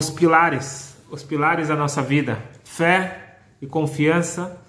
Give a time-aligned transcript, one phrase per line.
[0.00, 4.62] os pilares, os pilares da nossa vida: fé e confiança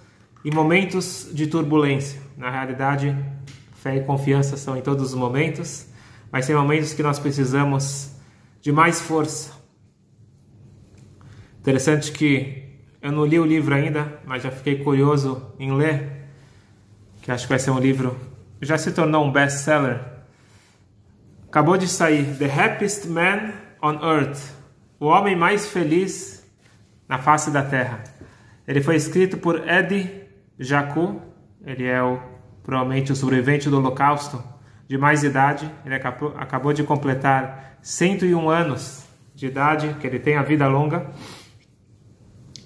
[0.43, 2.19] em momentos de turbulência.
[2.35, 3.15] Na realidade,
[3.75, 5.85] fé e confiança são em todos os momentos,
[6.31, 8.11] mas tem momentos que nós precisamos
[8.59, 9.53] de mais força.
[11.59, 16.27] Interessante que eu não li o livro ainda, mas já fiquei curioso em ler,
[17.21, 18.17] que acho que vai ser um livro
[18.61, 20.01] já se tornou um best-seller.
[21.47, 24.58] Acabou de sair The Happiest Man on Earth
[24.99, 26.45] o Homem Mais Feliz
[27.07, 28.03] na Face da Terra.
[28.67, 30.27] Ele foi escrito por Eddie
[30.59, 31.21] Jacu,
[31.65, 32.19] ele é o,
[32.61, 34.43] provavelmente o sobrevivente do Holocausto
[34.87, 40.35] de mais idade, ele acabou, acabou de completar 101 anos de idade, que ele tem
[40.35, 41.11] a vida longa.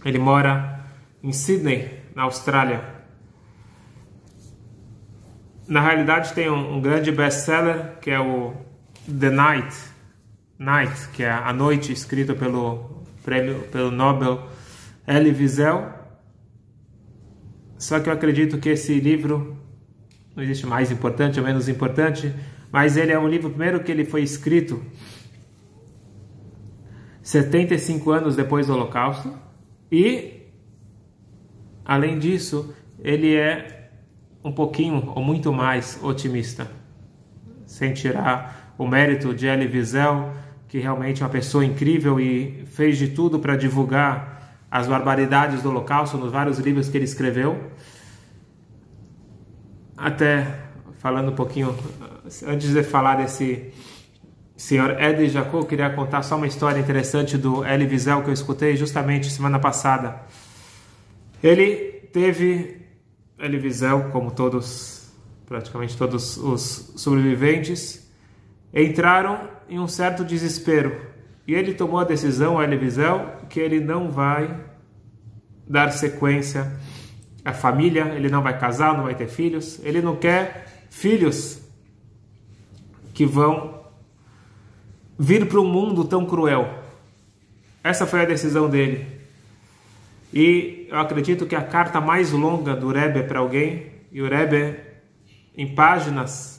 [0.03, 0.86] Ele mora
[1.22, 2.81] em Sydney, na Austrália.
[5.67, 8.53] Na realidade, tem um, um grande best-seller que é o
[9.08, 9.75] The Night,
[10.63, 14.48] Night, que é A Noite, escrito pelo prêmio pelo Nobel
[15.05, 15.91] Elie Wiesel.
[17.78, 19.58] Só que eu acredito que esse livro
[20.34, 22.34] não existe mais importante ou menos importante,
[22.72, 24.81] mas ele é um livro primeiro que ele foi escrito
[27.22, 29.38] 75 anos depois do Holocausto
[29.91, 30.44] e
[31.84, 33.89] além disso, ele é
[34.41, 36.72] um pouquinho ou muito mais otimista,
[37.66, 40.31] sem tirar o mérito de Elie Wiesel
[40.73, 45.69] que realmente é uma pessoa incrível e fez de tudo para divulgar as barbaridades do
[45.69, 47.69] Holocausto nos vários livros que ele escreveu.
[49.95, 50.61] Até
[50.97, 51.77] falando um pouquinho,
[52.47, 53.71] antes de falar desse
[54.57, 58.75] senhor Eddie Jacob, queria contar só uma história interessante do Elie Wiesel que eu escutei
[58.75, 60.23] justamente semana passada.
[61.44, 62.81] Ele teve,
[63.38, 65.13] Elie Wiesel, como todos,
[65.45, 68.03] praticamente todos os sobreviventes,
[68.73, 71.13] entraram em um certo desespero.
[71.47, 74.59] E ele tomou a decisão, a Wiesel, que ele não vai
[75.67, 76.71] dar sequência
[77.44, 81.62] à família, ele não vai casar, não vai ter filhos, ele não quer filhos
[83.13, 83.83] que vão
[85.17, 86.83] vir para um mundo tão cruel.
[87.83, 89.06] Essa foi a decisão dele.
[90.33, 94.79] E eu acredito que a carta mais longa do Rebbe para alguém, e o Rebbe,
[95.56, 96.53] em páginas,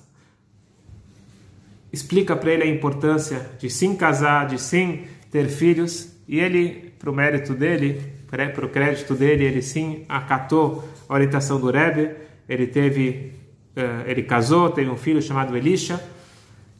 [1.95, 7.09] explica para ele a importância de sim casar, de sim ter filhos, e ele, para
[7.09, 12.11] o mérito dele, para o crédito dele, ele sim acatou a orientação do Rebbe,
[12.49, 13.33] ele teve,
[13.77, 16.03] uh, ele casou, teve um filho chamado Elisha,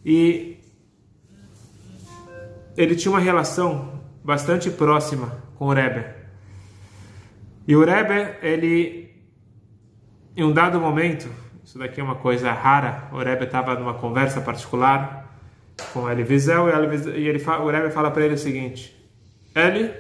[0.05, 0.57] e
[2.77, 6.05] ele tinha uma relação bastante próxima com o Rebbe.
[7.69, 9.15] E o Rebbe, ele,
[10.37, 11.29] em um dado momento,
[11.65, 13.09] isso daqui é uma coisa rara.
[13.11, 15.35] O Rebbe estava numa conversa particular
[15.93, 18.95] com Eli Wiesel e, ele, o Rebbe fala para ele o seguinte:
[19.55, 19.91] Eli,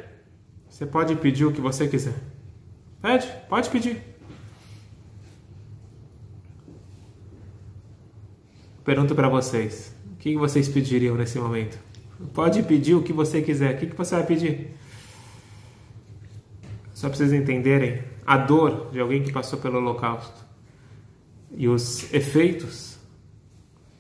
[0.69, 2.15] você pode pedir o que você quiser.
[3.01, 3.99] Pede, pode pedir.
[8.85, 11.79] Pergunto para vocês: o que vocês pediriam nesse momento?
[12.35, 13.75] Pode pedir o que você quiser.
[13.75, 14.77] O que você vai pedir?
[16.93, 20.44] Só para vocês entenderem a dor de alguém que passou pelo Holocausto
[21.57, 22.99] e os efeitos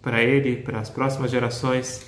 [0.03, 2.07] para ele, para as próximas gerações.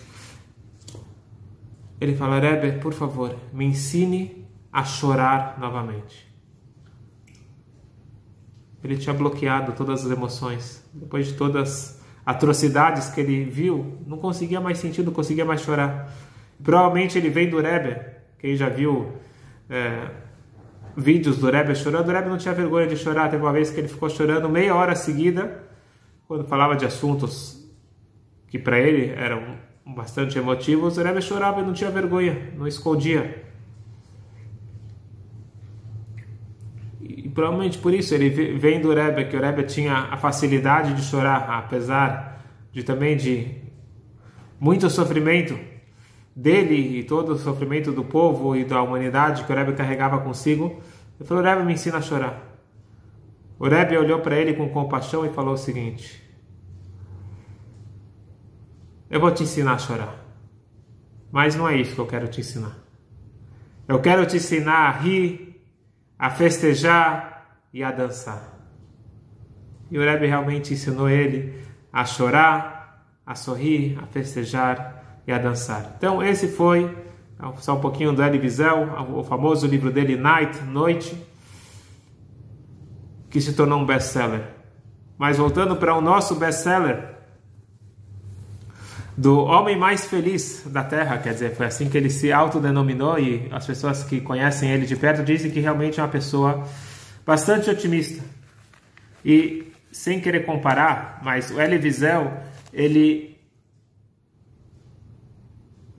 [2.00, 6.26] Ele fala: Rebbe, por favor, me ensine a chorar novamente.
[8.84, 10.84] Ele tinha bloqueado todas as emoções.
[10.92, 15.62] Depois de todas as atrocidades que ele viu, não conseguia mais sentir, não conseguia mais
[15.62, 16.12] chorar.
[16.62, 18.00] Provavelmente ele vem do Rebbe,
[18.38, 19.12] quem já viu
[19.68, 20.10] é,
[20.96, 23.28] vídeos do Rebbe chorando, o Rebbe não tinha vergonha de chorar.
[23.30, 25.62] Teve uma vez que ele ficou chorando meia hora seguida,
[26.26, 27.64] quando falava de assuntos
[28.48, 33.44] que para ele eram bastante emotivos, o Rebbe chorava e não tinha vergonha, não escondia.
[37.00, 41.02] E provavelmente por isso ele vem do Rebbe, que o Rebbe tinha a facilidade de
[41.02, 42.42] chorar, apesar
[42.72, 43.54] de também de
[44.58, 45.58] muito sofrimento
[46.36, 50.82] dele e todo o sofrimento do povo e da humanidade que o Rebbe carregava consigo,
[51.18, 52.60] ele falou: Rebbe, me ensina a chorar.
[53.58, 56.22] O Rebbe olhou para ele com compaixão e falou o seguinte:
[59.08, 60.14] Eu vou te ensinar a chorar,
[61.32, 62.76] mas não é isso que eu quero te ensinar.
[63.88, 65.64] Eu quero te ensinar a rir,
[66.18, 68.52] a festejar e a dançar.
[69.90, 71.54] E o Rebbe realmente ensinou ele
[71.90, 74.96] a chorar, a sorrir, a festejar
[75.26, 75.94] e a dançar.
[75.98, 76.94] Então, esse foi
[77.58, 81.16] só um pouquinho do Elie Wiesel, o famoso livro dele, Night, Noite,
[83.28, 84.42] que se tornou um best-seller.
[85.18, 87.16] Mas voltando para o nosso best-seller,
[89.16, 93.48] do homem mais feliz da Terra, quer dizer, foi assim que ele se autodenominou e
[93.50, 96.66] as pessoas que conhecem ele de perto dizem que realmente é uma pessoa
[97.24, 98.22] bastante otimista.
[99.24, 102.32] E sem querer comparar, mas o Elie Wiesel,
[102.72, 103.35] ele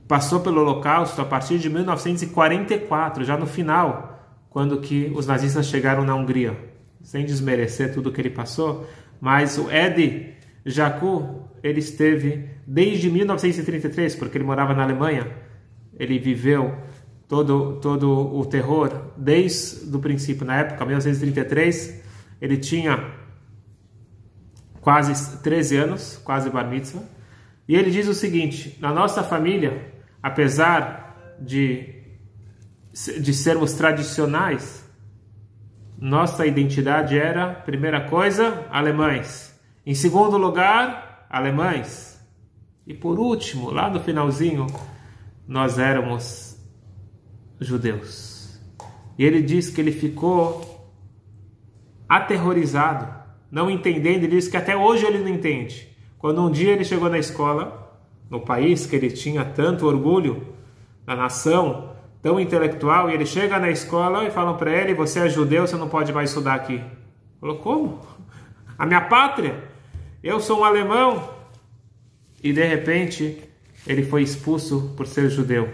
[0.07, 4.17] passou pelo Holocausto a partir de 1944, já no final,
[4.49, 6.57] quando que os nazistas chegaram na Hungria.
[7.01, 8.87] Sem desmerecer tudo que ele passou,
[9.19, 10.33] mas o Edi
[10.65, 15.27] Jacu, ele esteve desde 1933, porque ele morava na Alemanha.
[15.97, 16.75] Ele viveu
[17.27, 20.45] todo, todo o terror desde o princípio.
[20.45, 22.03] Na época, 1933,
[22.41, 23.13] ele tinha
[24.81, 27.03] quase 13 anos, quase bar mitzvah.
[27.67, 32.03] E ele diz o seguinte: na nossa família, apesar de,
[33.21, 34.85] de sermos tradicionais,
[35.99, 39.59] nossa identidade era, primeira coisa, alemães.
[39.85, 42.19] Em segundo lugar, alemães.
[42.85, 44.67] E por último, lá no finalzinho,
[45.47, 46.57] nós éramos
[47.59, 48.59] judeus.
[49.17, 50.77] E ele diz que ele ficou
[52.07, 53.13] aterrorizado,
[53.51, 55.89] não entendendo, ele diz que até hoje ele não entende.
[56.17, 57.86] Quando um dia ele chegou na escola,
[58.29, 60.47] no país que ele tinha tanto orgulho,
[61.05, 65.29] na nação tão intelectual, e ele chega na escola e falam para ele: Você é
[65.29, 66.83] judeu, você não pode mais estudar aqui.
[67.39, 68.01] Falou: Como?
[68.77, 69.67] A minha pátria?
[70.23, 71.35] eu sou um alemão.
[72.43, 73.43] E de repente
[73.85, 75.69] ele foi expulso por ser judeu.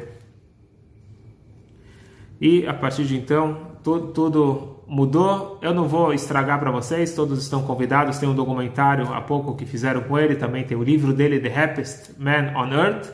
[2.40, 5.59] E a partir de então, tudo, tudo mudou.
[5.62, 8.18] Eu não vou estragar para vocês, todos estão convidados.
[8.18, 11.63] Tem um documentário há pouco que fizeram com ele, também tem o livro dele, The
[11.63, 13.13] Happiest Man on Earth.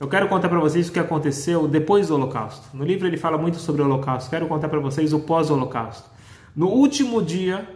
[0.00, 2.76] Eu quero contar para vocês o que aconteceu depois do Holocausto.
[2.76, 4.28] No livro ele fala muito sobre o Holocausto.
[4.30, 6.10] Quero contar para vocês o pós-Holocausto.
[6.56, 7.66] No último dia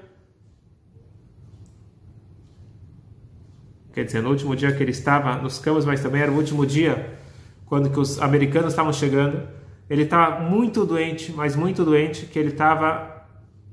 [3.97, 6.67] quer dizer, no último dia que ele estava nos campos, mas também era o último
[6.67, 7.19] dia
[7.65, 9.49] quando que os americanos estavam chegando.
[9.89, 13.16] Ele estava muito doente, mas muito doente, que ele estava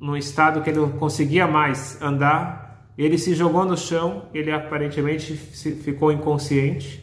[0.04, 2.90] num estado que ele não conseguia mais andar.
[2.98, 7.02] Ele se jogou no chão, ele aparentemente ficou inconsciente.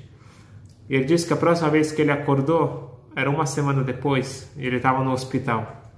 [0.87, 5.03] Ele disse que a próxima vez que ele acordou era uma semana depois, ele estava
[5.03, 5.91] no hospital.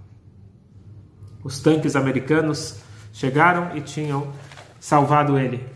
[1.43, 2.81] Os tanques americanos
[3.13, 4.33] chegaram e tinham
[4.79, 5.67] salvado ele.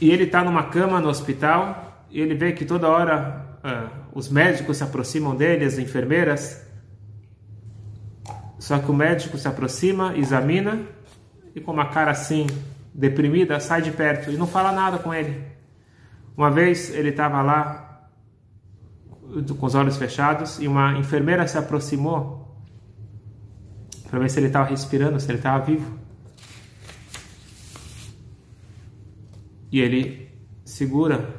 [0.00, 4.28] E ele está numa cama no hospital e ele vê que toda hora uh, os
[4.28, 6.67] médicos se aproximam dele, as enfermeiras.
[8.58, 10.80] Só que o médico se aproxima, examina
[11.54, 12.46] e com uma cara assim
[12.92, 15.44] deprimida sai de perto e não fala nada com ele.
[16.36, 18.08] Uma vez ele estava lá
[19.58, 22.56] com os olhos fechados e uma enfermeira se aproximou
[24.08, 25.98] para ver se ele estava respirando, se ele estava vivo.
[29.70, 30.28] e ele
[30.64, 31.34] segura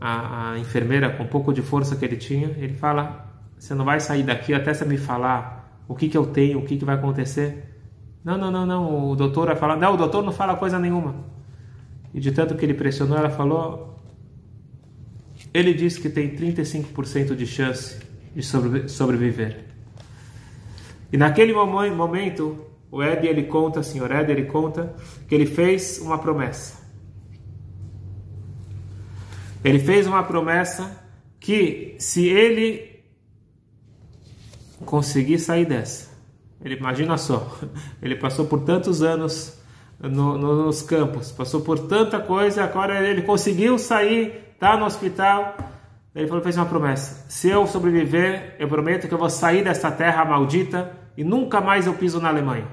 [0.00, 2.48] a, a, enfermeira com um pouco de força que ele tinha.
[2.58, 6.26] Ele fala: Você não vai sair daqui até você me falar o que, que eu
[6.26, 7.74] tenho, o que, que vai acontecer.
[8.24, 9.10] Não, não, não, não.
[9.10, 11.14] O doutor vai falar: Não, o doutor não fala coisa nenhuma.
[12.12, 14.00] E de tanto que ele pressionou, ela falou:
[15.52, 17.98] Ele disse que tem 35% de chance
[18.34, 19.64] de sobreviver.
[21.12, 24.94] E naquele momento, o Ed ele conta, o senhor Ed ele conta
[25.28, 26.82] que ele fez uma promessa.
[29.62, 31.04] Ele fez uma promessa
[31.40, 32.93] que se ele
[34.84, 36.10] conseguir sair dessa,
[36.64, 37.58] ele imagina só,
[38.00, 39.58] ele passou por tantos anos
[40.00, 45.56] no, no, nos campos, passou por tanta coisa, agora ele conseguiu sair, está no hospital.
[46.14, 49.90] Ele falou, fez uma promessa: se eu sobreviver, eu prometo que eu vou sair dessa
[49.90, 52.68] terra maldita e nunca mais eu piso na Alemanha.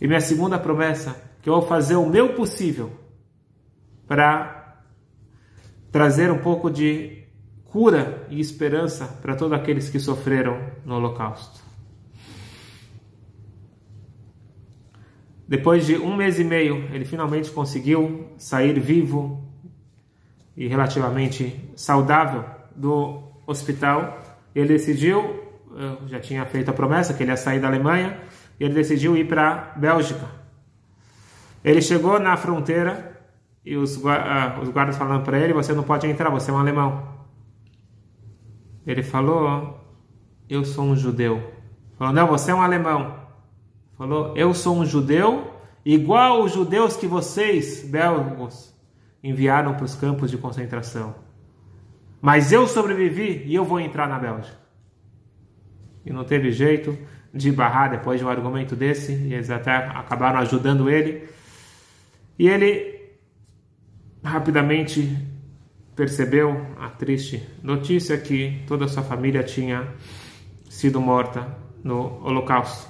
[0.00, 2.92] E minha segunda promessa, que eu vou fazer o meu possível
[4.06, 4.82] para
[5.90, 7.15] trazer um pouco de
[7.76, 11.60] cura e esperança para todos aqueles que sofreram no Holocausto.
[15.46, 19.46] Depois de um mês e meio, ele finalmente conseguiu sair vivo
[20.56, 24.22] e relativamente saudável do hospital.
[24.54, 25.38] Ele decidiu,
[26.06, 28.18] já tinha feito a promessa que ele ia sair da Alemanha,
[28.58, 30.26] e ele decidiu ir para a Bélgica.
[31.62, 33.20] Ele chegou na fronteira
[33.62, 37.15] e os, os guardas falando para ele: Você não pode entrar, você é um alemão.
[38.86, 39.80] Ele falou:
[40.48, 41.52] Eu sou um judeu.
[41.98, 43.16] Falou: Não, você é um alemão.
[43.98, 45.52] Falou: Eu sou um judeu,
[45.84, 48.74] igual os judeus que vocês, belgos,
[49.22, 51.14] enviaram para os campos de concentração.
[52.20, 54.56] Mas eu sobrevivi e eu vou entrar na Bélgica.
[56.04, 56.96] E não teve jeito
[57.34, 61.28] de barrar depois de um argumento desse, e eles até acabaram ajudando ele.
[62.38, 62.96] E ele
[64.22, 65.16] rapidamente
[65.96, 69.88] percebeu a triste notícia que toda a sua família tinha
[70.68, 72.86] sido morta no Holocausto.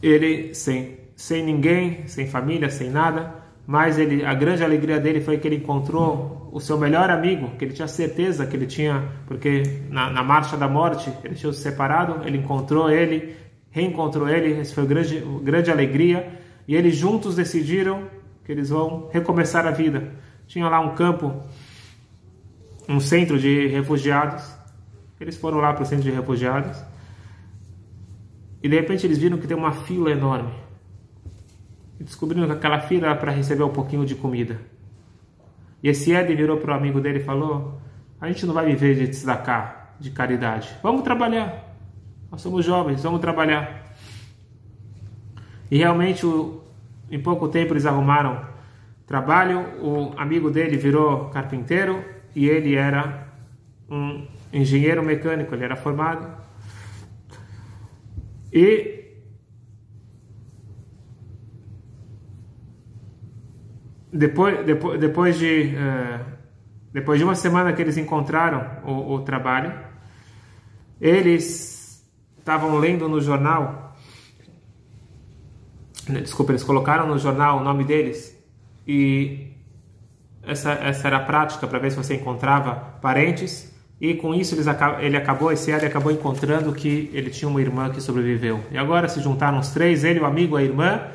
[0.00, 3.34] Ele sem sem ninguém, sem família, sem nada,
[3.66, 7.64] mas ele, a grande alegria dele foi que ele encontrou o seu melhor amigo, que
[7.64, 11.62] ele tinha certeza que ele tinha, porque na, na marcha da morte ele tinha se
[11.62, 13.34] separado, ele encontrou ele,
[13.70, 18.04] reencontrou ele, essa foi grande, grande alegria, e eles juntos decidiram
[18.46, 20.12] que eles vão recomeçar a vida.
[20.46, 21.42] Tinha lá um campo,
[22.88, 24.48] um centro de refugiados,
[25.20, 26.80] eles foram lá para o centro de refugiados,
[28.62, 30.52] e de repente eles viram que tem uma fila enorme
[31.98, 34.60] e descobrindo que aquela fila era para receber um pouquinho de comida.
[35.82, 37.80] E esse Ed virou para o amigo dele e falou:
[38.20, 40.68] A gente não vai viver de tzedakah, de caridade.
[40.82, 41.74] Vamos trabalhar.
[42.30, 43.94] Nós somos jovens, vamos trabalhar.
[45.70, 46.24] E realmente,
[47.10, 48.44] em pouco tempo, eles arrumaram
[49.06, 49.60] trabalho.
[49.80, 53.28] O amigo dele virou carpinteiro e ele era
[53.88, 56.26] um engenheiro mecânico, ele era formado.
[58.52, 58.96] E
[64.12, 66.36] depois, depois, depois de uh,
[66.96, 69.70] depois de uma semana que eles encontraram o, o trabalho,
[70.98, 72.02] eles
[72.38, 73.85] estavam lendo no jornal,
[76.06, 78.36] desculpa, eles colocaram no jornal o nome deles
[78.86, 79.48] e
[80.42, 84.66] essa, essa era a prática para ver se você encontrava parentes e com isso eles,
[85.00, 88.60] ele acabou, esse Ed acabou encontrando que ele tinha uma irmã que sobreviveu.
[88.70, 91.08] E agora se juntaram os três, ele, o amigo, a irmã,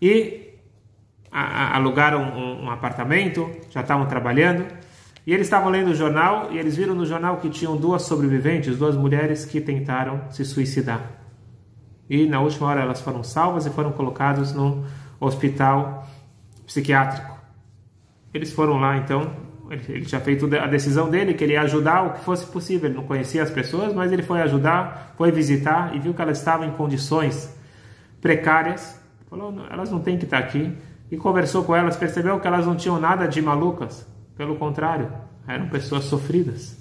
[0.00, 0.48] e
[1.32, 4.64] alugaram um, um apartamento, já estavam trabalhando,
[5.26, 8.78] e eles estavam lendo o jornal e eles viram no jornal que tinham duas sobreviventes,
[8.78, 11.19] duas mulheres que tentaram se suicidar.
[12.10, 14.84] E na última hora elas foram salvas e foram colocadas no
[15.20, 16.04] hospital
[16.66, 17.38] psiquiátrico.
[18.34, 19.32] Eles foram lá então,
[19.70, 22.90] ele, tinha feito a decisão dele que ele ia ajudar o que fosse possível.
[22.90, 26.38] Ele não conhecia as pessoas, mas ele foi ajudar, foi visitar e viu que elas
[26.38, 27.56] estavam em condições
[28.20, 29.00] precárias.
[29.28, 30.76] Falou: elas não têm que estar aqui
[31.12, 34.04] e conversou com elas, percebeu que elas não tinham nada de malucas,
[34.36, 35.12] pelo contrário,
[35.46, 36.79] eram pessoas sofridas.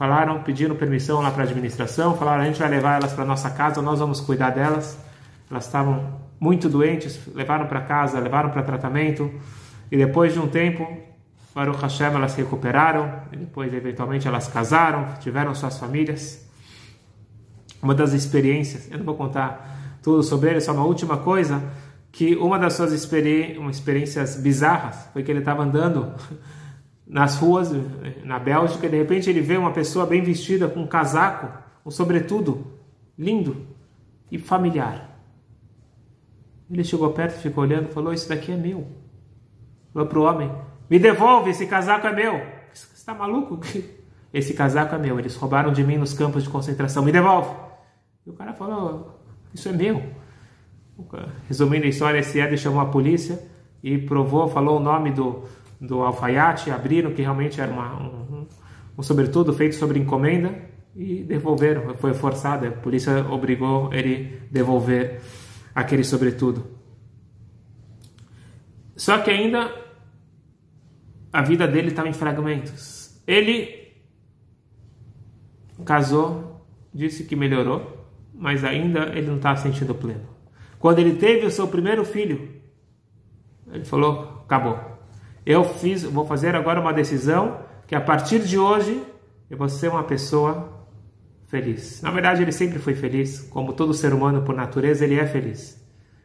[0.00, 3.50] Falaram, pediram permissão lá para a administração, falaram: a gente vai levar elas para nossa
[3.50, 4.98] casa, nós vamos cuidar delas.
[5.50, 9.30] Elas estavam muito doentes, levaram para casa, levaram para tratamento,
[9.92, 10.88] e depois de um tempo,
[11.54, 16.48] o Hashem, elas se recuperaram, depois, eventualmente, elas casaram, tiveram suas famílias.
[17.82, 21.62] Uma das experiências, eu não vou contar tudo sobre ele, só uma última coisa
[22.10, 26.14] que uma das suas experi experiências bizarras foi que ele estava andando
[27.10, 27.72] nas ruas
[28.22, 31.48] na Bélgica e de repente ele vê uma pessoa bem vestida com um casaco,
[31.84, 32.64] um sobretudo
[33.18, 33.66] lindo
[34.30, 35.10] e familiar.
[36.70, 38.86] Ele chegou perto, ficou olhando falou: Isso daqui é meu.
[39.92, 40.52] Falou para o homem:
[40.88, 42.40] Me devolve, esse casaco é meu.
[42.72, 43.58] Você está maluco?
[44.32, 45.18] Esse casaco é meu.
[45.18, 47.02] Eles roubaram de mim nos campos de concentração.
[47.02, 47.52] Me devolve.
[48.24, 49.20] E o cara falou:
[49.52, 50.00] Isso é meu.
[51.48, 53.42] Resumindo a história, esse Ed chamou a polícia
[53.82, 55.42] e provou, falou o nome do,
[55.80, 58.46] do alfaiate, abriram que realmente era uma, um,
[58.98, 60.54] um sobretudo feito sobre encomenda
[60.94, 61.94] e devolveram.
[61.96, 65.20] Foi forçado, a polícia obrigou ele devolver
[65.74, 66.78] aquele sobretudo.
[68.94, 69.72] Só que ainda
[71.32, 73.22] a vida dele estava em fragmentos.
[73.26, 73.94] Ele
[75.84, 80.28] casou, disse que melhorou, mas ainda ele não estava sentindo pleno.
[80.78, 82.60] Quando ele teve o seu primeiro filho,
[83.72, 84.89] ele falou: acabou.
[85.44, 89.02] Eu fiz, vou fazer agora uma decisão que a partir de hoje
[89.48, 90.86] eu vou ser uma pessoa
[91.48, 92.00] feliz.
[92.02, 95.84] Na verdade, ele sempre foi feliz, como todo ser humano por natureza, ele é feliz.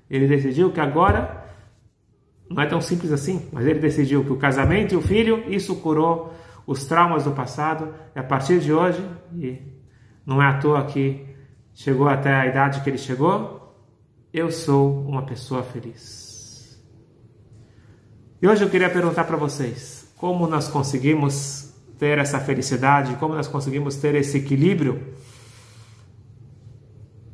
[0.10, 1.44] Ele decidiu que agora
[2.50, 5.76] não é tão simples assim, mas ele decidiu que o casamento e o filho, isso
[5.78, 6.34] curou
[6.68, 9.04] os traumas do passado, e a partir de hoje,
[9.36, 9.60] e
[10.26, 11.26] não é à toa que
[11.74, 13.76] chegou até a idade que ele chegou,
[14.32, 16.25] eu sou uma pessoa feliz.
[18.46, 23.48] E hoje eu queria perguntar para vocês: como nós conseguimos ter essa felicidade, como nós
[23.48, 25.02] conseguimos ter esse equilíbrio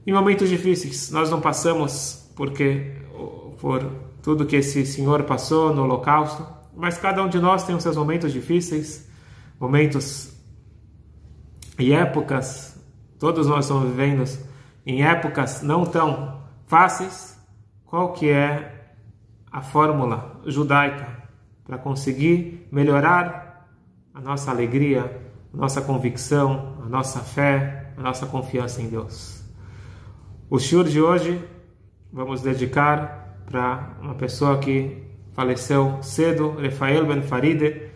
[0.08, 1.12] em momentos difíceis?
[1.12, 2.94] Nós não passamos porque
[3.60, 3.92] por
[4.22, 7.98] tudo que esse Senhor passou no Holocausto, mas cada um de nós tem os seus
[7.98, 9.06] momentos difíceis,
[9.60, 10.32] momentos
[11.78, 12.82] e épocas.
[13.20, 14.24] Todos nós estamos vivendo
[14.86, 17.38] em épocas não tão fáceis,
[17.86, 18.81] qual que é
[19.52, 21.08] a fórmula judaica
[21.66, 23.68] para conseguir melhorar
[24.14, 25.22] a nossa alegria,
[25.54, 29.44] a nossa convicção, a nossa fé, a nossa confiança em Deus.
[30.50, 31.44] O shiur de hoje
[32.12, 35.04] vamos dedicar para uma pessoa que
[35.34, 37.90] faleceu cedo, Rafael Ben Faride,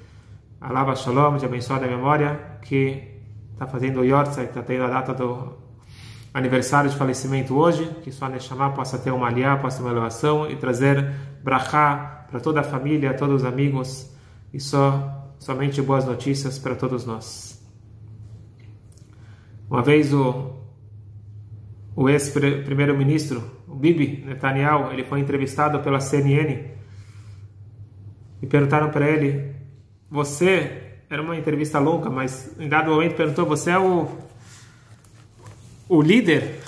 [0.60, 3.22] Alava Shalom, de abençoada memória, que
[3.54, 5.65] está fazendo o Yortzai, que está tendo a data do
[6.36, 10.52] aniversário de falecimento hoje, que sua Neshama possa ter uma aliá, possa ter uma elevação
[10.52, 14.14] e trazer brachá para toda a família, todos os amigos
[14.54, 17.66] e só somente boas notícias para todos nós.
[19.70, 20.52] Uma vez o,
[21.96, 26.66] o ex-primeiro-ministro, o Bibi Netanyahu, ele foi entrevistado pela CNN
[28.42, 29.56] e perguntaram para ele:
[30.12, 34.26] Você, era uma entrevista longa, mas em dado momento perguntou: Você é o
[35.88, 36.60] o líder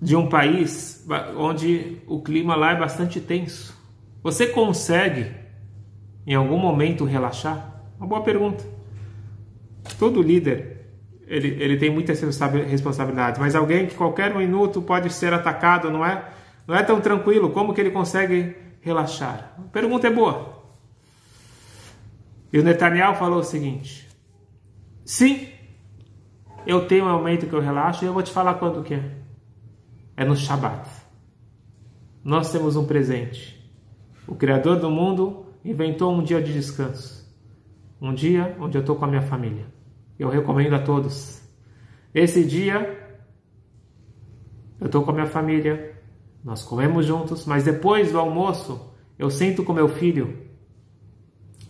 [0.00, 3.76] de um país onde o clima lá é bastante tenso.
[4.22, 5.32] Você consegue
[6.26, 7.82] em algum momento relaxar?
[7.98, 8.64] Uma boa pergunta.
[9.98, 10.76] Todo líder
[11.26, 16.24] ele, ele tem muitas responsabilidades, mas alguém que qualquer minuto pode ser atacado, não é?
[16.66, 17.50] Não é tão tranquilo.
[17.50, 19.54] Como que ele consegue relaxar?
[19.58, 20.54] A pergunta é boa.
[22.52, 24.08] E o Netanyahu falou o seguinte:
[25.04, 25.48] sim,
[26.66, 29.16] eu tenho um momento que eu relaxo e eu vou te falar quando que é.
[30.16, 30.88] É no Shabat.
[32.24, 33.56] Nós temos um presente.
[34.26, 37.24] O Criador do mundo inventou um dia de descanso.
[38.00, 39.66] Um dia onde eu estou com a minha família.
[40.18, 41.42] Eu recomendo a todos.
[42.12, 43.06] Esse dia
[44.80, 45.94] eu estou com a minha família,
[46.44, 50.46] nós comemos juntos, mas depois do almoço eu sento com meu filho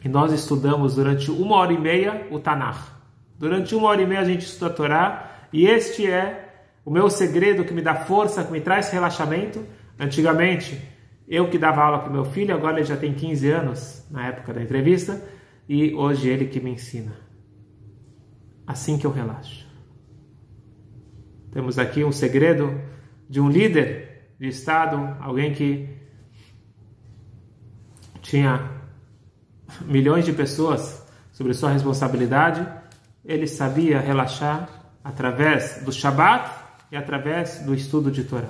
[0.04, 2.95] e nós estudamos durante uma hora e meia o Tanakh.
[3.38, 6.46] Durante uma hora e meia a gente estuda a Torá e este é
[6.84, 9.64] o meu segredo que me dá força, que me traz relaxamento.
[9.98, 10.80] Antigamente,
[11.26, 14.54] eu que dava aula para meu filho, agora ele já tem 15 anos, na época
[14.54, 15.20] da entrevista,
[15.68, 17.12] e hoje ele que me ensina.
[18.66, 19.66] Assim que eu relaxo.
[21.52, 22.80] Temos aqui um segredo
[23.28, 25.88] de um líder de Estado, alguém que
[28.20, 28.70] tinha
[29.84, 32.66] milhões de pessoas sobre sua responsabilidade
[33.26, 34.68] ele sabia relaxar
[35.02, 36.48] através do Shabat
[36.90, 38.48] e através do estudo de Torá.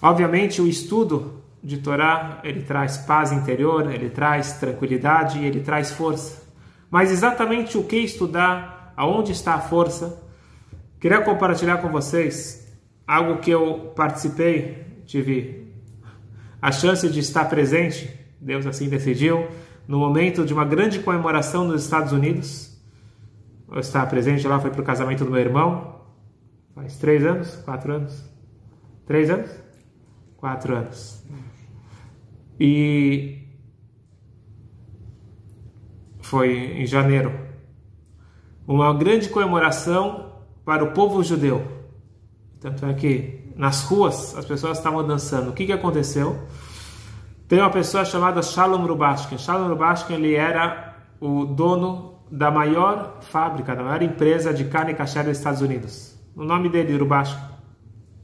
[0.00, 6.42] Obviamente, o estudo de Torá ele traz paz interior, ele traz tranquilidade, ele traz força.
[6.90, 10.22] Mas exatamente o que estudar, aonde está a força?
[10.98, 12.66] Queria compartilhar com vocês
[13.06, 15.72] algo que eu participei, tive
[16.60, 18.10] a chance de estar presente,
[18.40, 19.48] Deus assim decidiu,
[19.86, 22.67] no momento de uma grande comemoração nos Estados Unidos,
[23.70, 26.00] eu estava presente lá, foi para o casamento do meu irmão,
[26.74, 28.24] faz três anos, quatro anos,
[29.06, 29.50] três anos,
[30.36, 31.24] quatro anos.
[32.58, 33.46] E
[36.20, 37.32] foi em janeiro,
[38.66, 40.32] uma grande comemoração
[40.64, 41.66] para o povo judeu.
[42.60, 45.50] Tanto é que nas ruas as pessoas estavam dançando.
[45.50, 46.38] O que, que aconteceu?
[47.46, 49.38] Tem uma pessoa chamada Shalom Rubashkin.
[49.38, 55.24] Shalom Rubashkin ele era o dono da maior fábrica, da maior empresa de carne kasher
[55.24, 56.18] dos Estados Unidos.
[56.34, 57.40] O nome dele, Urubashko.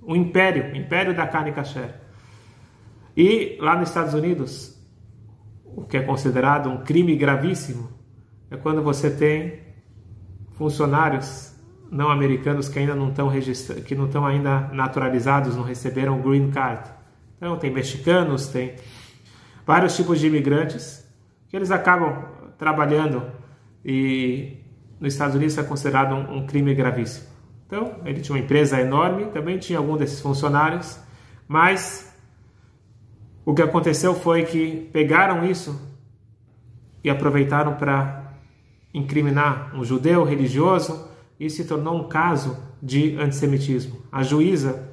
[0.03, 1.95] O império, o império da carne kasher.
[3.17, 4.79] E lá nos Estados Unidos,
[5.65, 7.89] o que é considerado um crime gravíssimo
[8.51, 9.61] é quando você tem
[10.53, 11.55] funcionários
[11.91, 16.51] não americanos que ainda não estão registrados, que não estão ainda naturalizados, não receberam green
[16.51, 16.91] card.
[17.37, 18.75] Então tem mexicanos, tem
[19.67, 21.09] vários tipos de imigrantes
[21.49, 22.25] que eles acabam
[22.59, 23.23] trabalhando
[23.85, 24.57] e
[24.99, 27.27] nos Estados Unidos é considerado um, um, crime gravíssimo.
[27.67, 30.99] Então, ele tinha uma empresa enorme, também tinha algum desses funcionários,
[31.47, 32.15] mas
[33.45, 35.79] o que aconteceu foi que pegaram isso
[37.03, 38.33] e aproveitaram para
[38.93, 43.99] incriminar um judeu religioso e se tornou um caso de antissemitismo.
[44.11, 44.89] A juíza,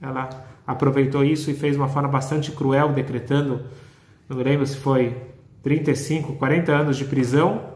[0.00, 0.28] ela
[0.66, 3.64] aproveitou isso e fez uma forma bastante cruel, decretando,
[4.28, 5.16] não lembro se foi
[5.62, 7.71] 35, 40 anos de prisão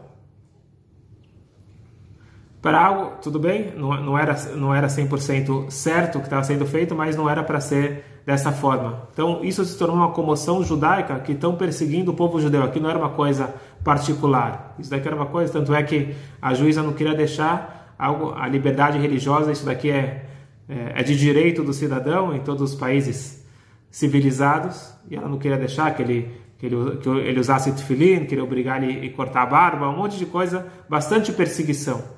[2.67, 6.65] para algo, tudo bem, não, não era, não era 100% certo o que estava sendo
[6.65, 9.07] feito, mas não era para ser dessa forma.
[9.13, 12.61] Então, isso se tornou uma comoção judaica que estão perseguindo o povo judeu.
[12.63, 16.53] Aqui não era uma coisa particular, isso daqui era uma coisa, tanto é que a
[16.53, 20.25] juíza não queria deixar algo, a liberdade religiosa, isso daqui é,
[20.67, 23.47] é, é de direito do cidadão em todos os países
[23.89, 28.43] civilizados, e ela não queria deixar que ele que ele, que ele usasse tefilim, queria
[28.43, 32.16] obrigar ele a cortar a barba, um monte de coisa, bastante perseguição.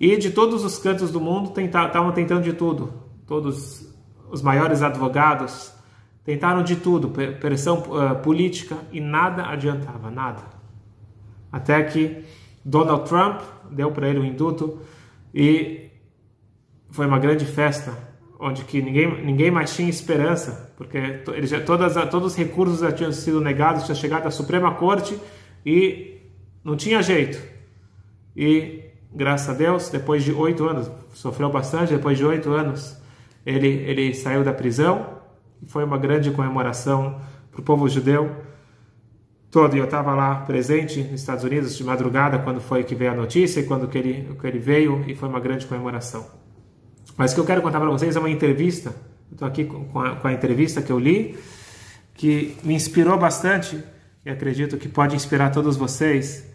[0.00, 2.90] E de todos os cantos do mundo estavam tentando de tudo.
[3.26, 3.86] Todos
[4.30, 5.74] os maiores advogados
[6.24, 10.42] tentaram de tudo, pressão uh, política, e nada adiantava, nada.
[11.52, 12.24] Até que
[12.64, 14.78] Donald Trump deu para ele um induto
[15.34, 15.90] e
[16.90, 17.92] foi uma grande festa.
[18.42, 22.90] onde que ninguém, ninguém mais tinha esperança, porque ele já, todas, todos os recursos já
[22.90, 25.18] tinham sido negados, tinha chegado à Suprema Corte
[25.64, 26.18] e
[26.64, 27.38] não tinha jeito.
[28.34, 28.79] E,
[29.14, 32.96] graças a Deus, depois de oito anos, sofreu bastante, depois de oito anos,
[33.44, 35.20] ele, ele saiu da prisão
[35.66, 37.20] foi uma grande comemoração
[37.50, 38.34] para o povo judeu
[39.50, 39.74] todo.
[39.74, 43.14] E eu estava lá presente nos Estados Unidos de madrugada quando foi que veio a
[43.14, 46.26] notícia e quando que ele, que ele veio e foi uma grande comemoração.
[47.16, 48.94] Mas o que eu quero contar para vocês é uma entrevista.
[49.30, 51.38] Estou aqui com a, com a entrevista que eu li,
[52.14, 53.82] que me inspirou bastante
[54.24, 56.48] e acredito que pode inspirar todos vocês.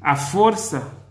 [0.00, 1.03] A força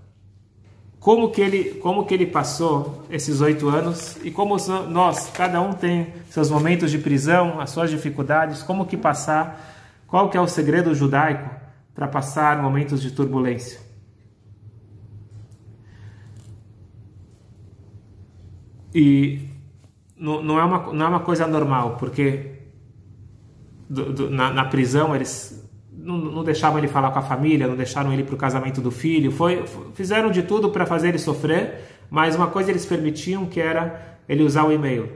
[1.03, 4.55] como que ele, como que ele passou esses oito anos e como
[4.87, 10.29] nós, cada um tem seus momentos de prisão, as suas dificuldades, como que passar, qual
[10.29, 11.53] que é o segredo judaico
[11.93, 13.81] para passar momentos de turbulência.
[18.95, 19.49] E
[20.15, 22.61] não, não, é, uma, não é uma coisa normal, porque
[23.89, 25.62] do, do, na, na prisão eles
[25.95, 28.91] não, não, deixavam ele falar com a família, não deixaram ele para o casamento do
[28.91, 33.59] filho, foi, fizeram de tudo para fazer ele sofrer, mas uma coisa eles permitiam que
[33.59, 35.09] era ele usar o e-mail.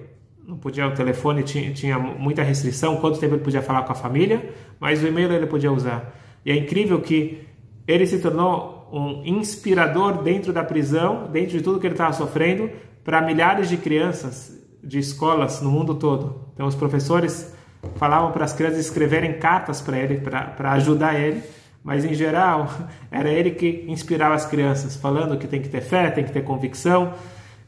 [0.48, 3.96] Não podia, o telefone tinha, tinha muita restrição, quanto tempo ele podia falar com a
[3.96, 6.16] família, mas o e-mail ele podia usar.
[6.46, 7.46] E é incrível que
[7.86, 12.70] ele se tornou um inspirador dentro da prisão, dentro de tudo que ele estava sofrendo,
[13.04, 16.48] para milhares de crianças de escolas no mundo todo.
[16.54, 17.54] Então os professores
[17.96, 21.42] falavam para as crianças escreverem cartas para ele, para ajudar ele,
[21.84, 22.70] mas em geral
[23.12, 26.44] era ele que inspirava as crianças, falando que tem que ter fé, tem que ter
[26.44, 27.14] convicção,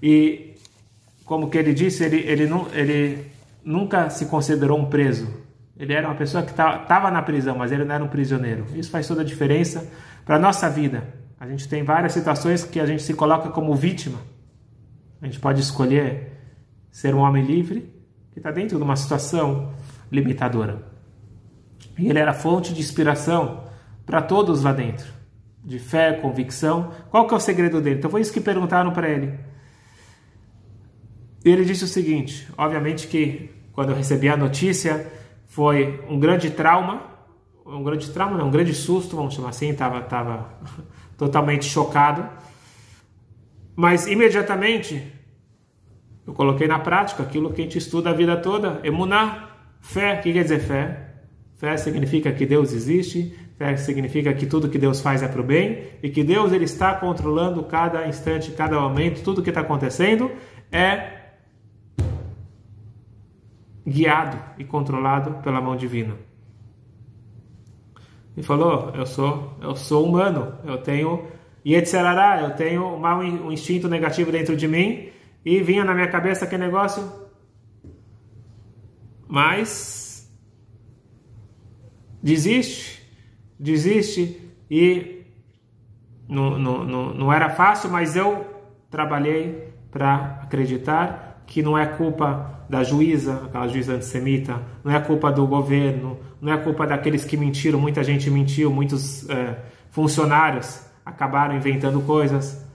[0.02, 0.56] e
[1.26, 3.26] como que ele disse, ele, ele, não, ele
[3.64, 5.28] nunca se considerou um preso,
[5.80, 8.66] ele era uma pessoa que estava na prisão, mas ele não era um prisioneiro.
[8.76, 9.90] Isso faz toda a diferença
[10.26, 11.04] para a nossa vida.
[11.40, 14.20] A gente tem várias situações que a gente se coloca como vítima.
[15.22, 16.34] A gente pode escolher
[16.92, 17.90] ser um homem livre
[18.34, 19.72] que está dentro de uma situação
[20.12, 20.84] limitadora.
[21.98, 23.64] E ele era fonte de inspiração
[24.06, 25.08] para todos lá dentro,
[25.64, 26.92] de fé, convicção.
[27.10, 27.98] Qual que é o segredo dele?
[27.98, 29.38] Então foi isso que perguntaram para ele.
[31.44, 35.12] Ele disse o seguinte: obviamente que quando eu recebi a notícia
[35.48, 37.04] foi um grande trauma,
[37.66, 40.50] um grande trauma, não, um grande susto, vamos chamar assim, estava tava
[41.18, 42.28] totalmente chocado.
[43.76, 45.14] Mas imediatamente
[46.28, 49.49] eu coloquei na prática aquilo que a gente estuda a vida toda, emunar,
[49.80, 51.10] Fé, o que quer dizer fé?
[51.56, 55.44] Fé significa que Deus existe, fé significa que tudo que Deus faz é para o
[55.44, 60.32] bem e que Deus ele está controlando cada instante, cada momento, tudo que está acontecendo
[60.72, 61.20] é
[63.86, 66.16] guiado e controlado pela mão divina.
[68.38, 71.28] Ele falou: eu sou, eu sou humano, eu tenho
[71.66, 75.10] Yetzerará, eu tenho um instinto negativo dentro de mim
[75.44, 77.29] e vinha na minha cabeça aquele negócio
[79.30, 80.28] mas
[82.22, 83.08] desiste,
[83.60, 85.24] desiste e
[86.28, 88.44] não, não, não, não era fácil, mas eu
[88.90, 95.32] trabalhei para acreditar que não é culpa da juíza, aquela juíza antissemita, não é culpa
[95.32, 99.60] do governo, não é culpa daqueles que mentiram, muita gente mentiu, muitos é,
[99.92, 102.68] funcionários acabaram inventando coisas,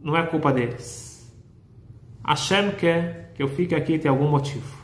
[0.00, 1.32] não é culpa deles.
[2.24, 4.77] Hashem quer que eu fique aqui tem algum motivo.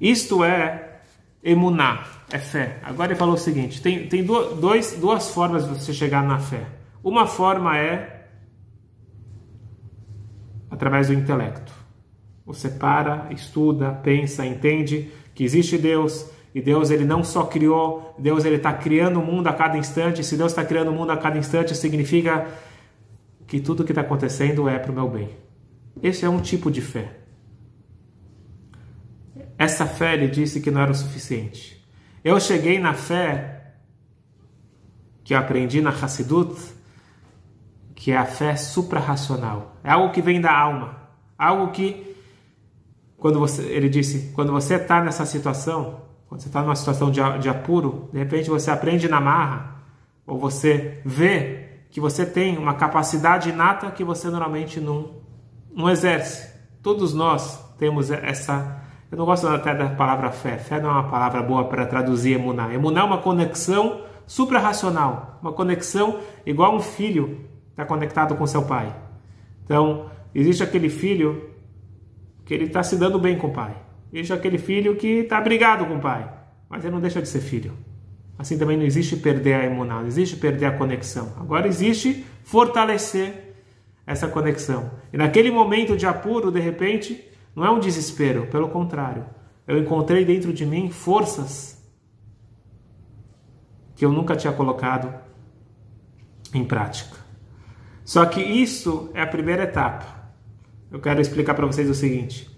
[0.00, 1.00] Isto é
[1.42, 2.78] emuná, é fé.
[2.82, 6.64] Agora ele falou o seguinte: tem, tem dois, duas formas de você chegar na fé.
[7.02, 8.26] Uma forma é
[10.70, 11.72] através do intelecto.
[12.46, 18.44] Você para, estuda, pensa, entende que existe Deus e Deus ele não só criou, Deus
[18.44, 20.24] ele está criando o mundo a cada instante.
[20.24, 22.48] Se Deus está criando o mundo a cada instante, significa
[23.46, 25.28] que tudo que está acontecendo é para o meu bem.
[26.02, 27.19] Esse é um tipo de fé.
[29.60, 31.86] Essa fé ele disse que não era o suficiente.
[32.24, 33.74] Eu cheguei na fé
[35.22, 36.58] que eu aprendi na Hassidut,
[37.94, 39.76] que é a fé suprarracional.
[39.84, 40.96] É algo que vem da alma.
[41.36, 42.16] Algo que,
[43.18, 47.20] quando você, ele disse, quando você está nessa situação, quando você está numa situação de,
[47.38, 49.76] de apuro, de repente você aprende na marra,
[50.26, 55.16] ou você vê que você tem uma capacidade inata que você normalmente não,
[55.70, 56.48] não exerce.
[56.82, 58.79] Todos nós temos essa
[59.10, 60.56] eu não gosto até da palavra fé.
[60.56, 62.72] Fé não é uma palavra boa para traduzir emuná.
[62.72, 68.94] Emuná é uma conexão suprarracional, uma conexão igual um filho está conectado com seu pai.
[69.64, 71.50] Então, existe aquele filho
[72.44, 73.74] que ele está se dando bem com o pai.
[74.12, 76.28] Existe aquele filho que está brigado com o pai,
[76.68, 77.72] mas ele não deixa de ser filho.
[78.38, 81.32] Assim também não existe perder a emuná, não existe perder a conexão.
[81.38, 83.54] Agora existe fortalecer
[84.06, 84.90] essa conexão.
[85.12, 89.26] E naquele momento de apuro, de repente, Não é um desespero, pelo contrário.
[89.66, 91.80] Eu encontrei dentro de mim forças
[93.94, 95.12] que eu nunca tinha colocado
[96.54, 97.16] em prática.
[98.04, 100.06] Só que isso é a primeira etapa.
[100.90, 102.50] Eu quero explicar para vocês o seguinte: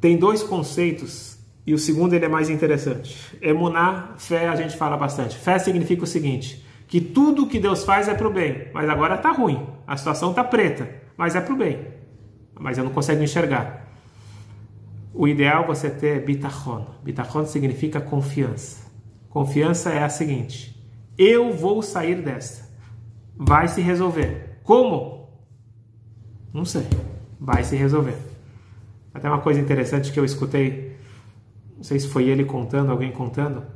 [0.00, 3.36] tem dois conceitos e o segundo ele é mais interessante.
[3.40, 5.36] Emuná, fé, a gente fala bastante.
[5.36, 9.14] Fé significa o seguinte: que tudo que Deus faz é para o bem, mas agora
[9.14, 11.86] está ruim, a situação está preta, mas é para o bem,
[12.62, 13.88] mas eu não consigo enxergar.
[15.12, 16.86] O ideal é você ter bitachon.
[17.02, 18.86] Bitachon significa confiança.
[19.28, 20.80] Confiança é a seguinte:
[21.18, 22.70] eu vou sair dessa,
[23.36, 24.60] vai se resolver.
[24.62, 25.28] Como?
[26.52, 26.86] Não sei,
[27.40, 28.16] vai se resolver.
[29.12, 30.96] Até uma coisa interessante que eu escutei,
[31.76, 33.66] não sei se foi ele contando, alguém contando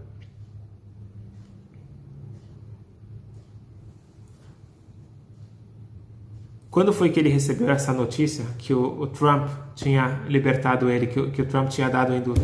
[6.76, 11.30] Quando foi que ele recebeu essa notícia que o, o Trump tinha libertado ele, que,
[11.30, 12.42] que, o Trump tinha dado o induto?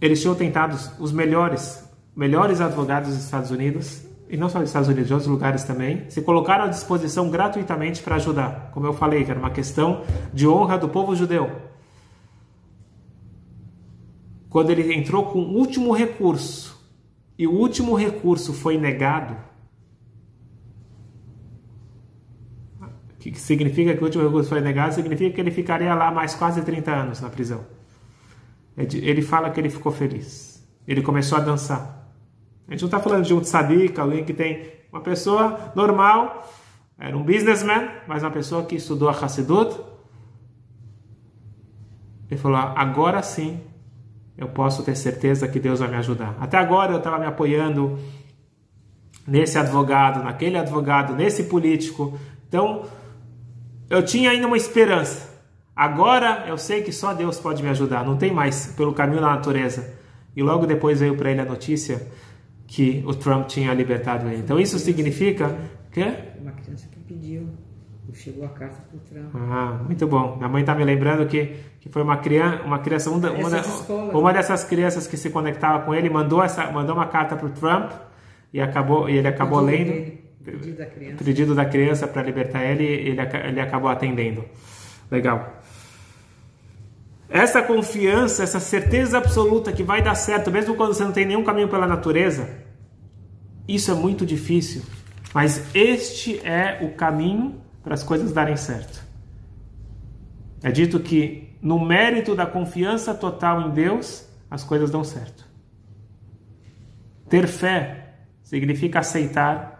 [0.00, 4.88] Eles tinham tentado os melhores, melhores advogados dos Estados Unidos, e não só dos Estados
[4.88, 8.70] Unidos, de outros lugares também, se colocaram à disposição gratuitamente para ajudar.
[8.72, 11.50] Como eu falei, que era uma questão de honra do povo judeu.
[14.48, 16.80] Quando ele entrou com o último recurso,
[17.36, 19.36] e o último recurso foi negado,
[23.30, 26.62] que significa que o último recurso foi negado, significa que ele ficaria lá mais quase
[26.62, 27.64] 30 anos na prisão.
[28.76, 30.66] Ele fala que ele ficou feliz.
[30.88, 32.08] Ele começou a dançar.
[32.66, 36.50] A gente não está falando de um tzadik, alguém que tem uma pessoa normal,
[36.98, 39.78] era um businessman, mas uma pessoa que estudou a Hassidut.
[42.30, 43.60] Ele falou: agora sim
[44.36, 46.36] eu posso ter certeza que Deus vai me ajudar.
[46.40, 47.98] Até agora eu estava me apoiando
[49.26, 52.18] nesse advogado, naquele advogado, nesse político.
[52.48, 52.84] Então,
[53.92, 55.30] eu tinha ainda uma esperança.
[55.76, 59.28] Agora eu sei que só Deus pode me ajudar, não tem mais pelo caminho da
[59.28, 59.92] natureza.
[60.34, 62.06] E logo depois veio para ele a notícia
[62.66, 64.38] que o Trump tinha libertado ele.
[64.38, 65.54] Então isso significa
[65.90, 66.00] que
[66.40, 67.50] uma criança que pediu,
[68.14, 69.34] chegou a carta para o Trump.
[69.34, 70.36] Ah, muito bom.
[70.36, 74.14] Minha mãe está me lembrando que, que foi uma criança, uma criança, uma, uma, escolas,
[74.14, 77.50] uma dessas crianças que se conectava com ele mandou essa, mandou uma carta para o
[77.50, 77.92] Trump
[78.54, 79.92] e acabou e ele acabou lendo.
[79.92, 84.44] Dele pedido da criança, pedido da criança para libertar ele, ele, ele acabou atendendo.
[85.10, 85.62] Legal.
[87.28, 91.42] Essa confiança, essa certeza absoluta que vai dar certo, mesmo quando você não tem nenhum
[91.42, 92.48] caminho pela natureza,
[93.66, 94.82] isso é muito difícil.
[95.32, 99.02] Mas este é o caminho para as coisas darem certo.
[100.62, 105.46] É dito que no mérito da confiança total em Deus, as coisas dão certo.
[107.28, 109.71] Ter fé significa aceitar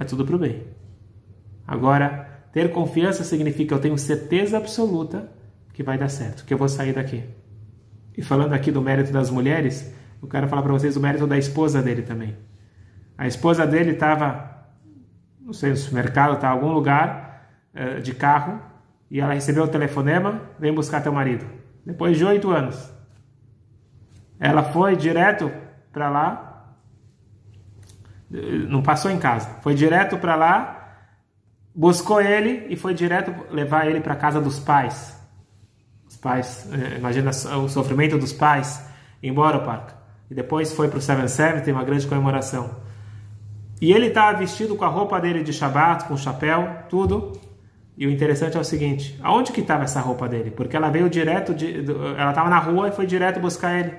[0.00, 0.66] é tudo para o bem.
[1.66, 5.30] Agora, ter confiança significa que eu tenho certeza absoluta
[5.72, 7.22] que vai dar certo, que eu vou sair daqui.
[8.16, 11.38] E falando aqui do mérito das mulheres, eu quero falar para vocês o mérito da
[11.38, 12.36] esposa dele também.
[13.16, 14.66] A esposa dele estava,
[15.40, 18.60] não sei, no supermercado, em algum lugar uh, de carro,
[19.10, 21.44] e ela recebeu o telefonema: vem buscar teu marido.
[21.84, 22.92] Depois de oito anos.
[24.38, 25.50] Ela foi direto
[25.92, 26.49] para lá,
[28.30, 30.80] não passou em casa, foi direto para lá,
[31.74, 35.18] buscou ele e foi direto levar ele para casa dos pais.
[36.08, 38.84] Os pais, eh, imagina o sofrimento dos pais,
[39.22, 39.94] embora parque.
[40.30, 42.70] E depois foi para o Seven Seven, tem uma grande comemoração.
[43.80, 47.32] E ele estava vestido com a roupa dele de Shabbat, com chapéu, tudo.
[47.96, 50.50] E o interessante é o seguinte: aonde que estava essa roupa dele?
[50.50, 51.84] Porque ela veio direto, de,
[52.16, 53.92] ela estava na rua e foi direto buscar ele.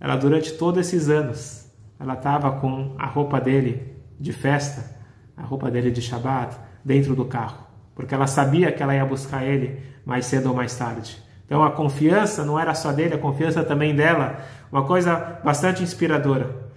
[0.00, 1.61] Ela durante todos esses anos
[2.02, 4.96] ela estava com a roupa dele de festa,
[5.36, 9.44] a roupa dele de Shabat, dentro do carro, porque ela sabia que ela ia buscar
[9.44, 11.22] ele mais cedo ou mais tarde.
[11.46, 14.40] Então a confiança não era só dele, a confiança também dela,
[14.72, 16.68] uma coisa bastante inspiradora.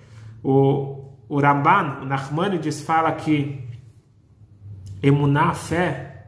[0.44, 3.68] O, o Ramban, o Nachmanides, fala que
[5.02, 6.28] emuná, fé,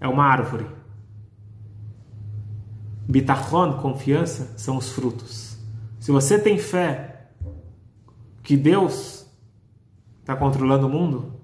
[0.00, 0.66] é uma árvore.
[3.08, 5.56] Bitachon, confiança, são os frutos.
[6.00, 7.07] Se você tem fé
[8.48, 9.26] que Deus
[10.20, 11.34] está controlando o mundo,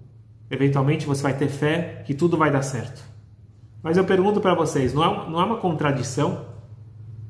[0.51, 3.05] eventualmente você vai ter fé que tudo vai dar certo.
[3.83, 6.47] Mas eu pergunto para vocês, não é, não é uma contradição?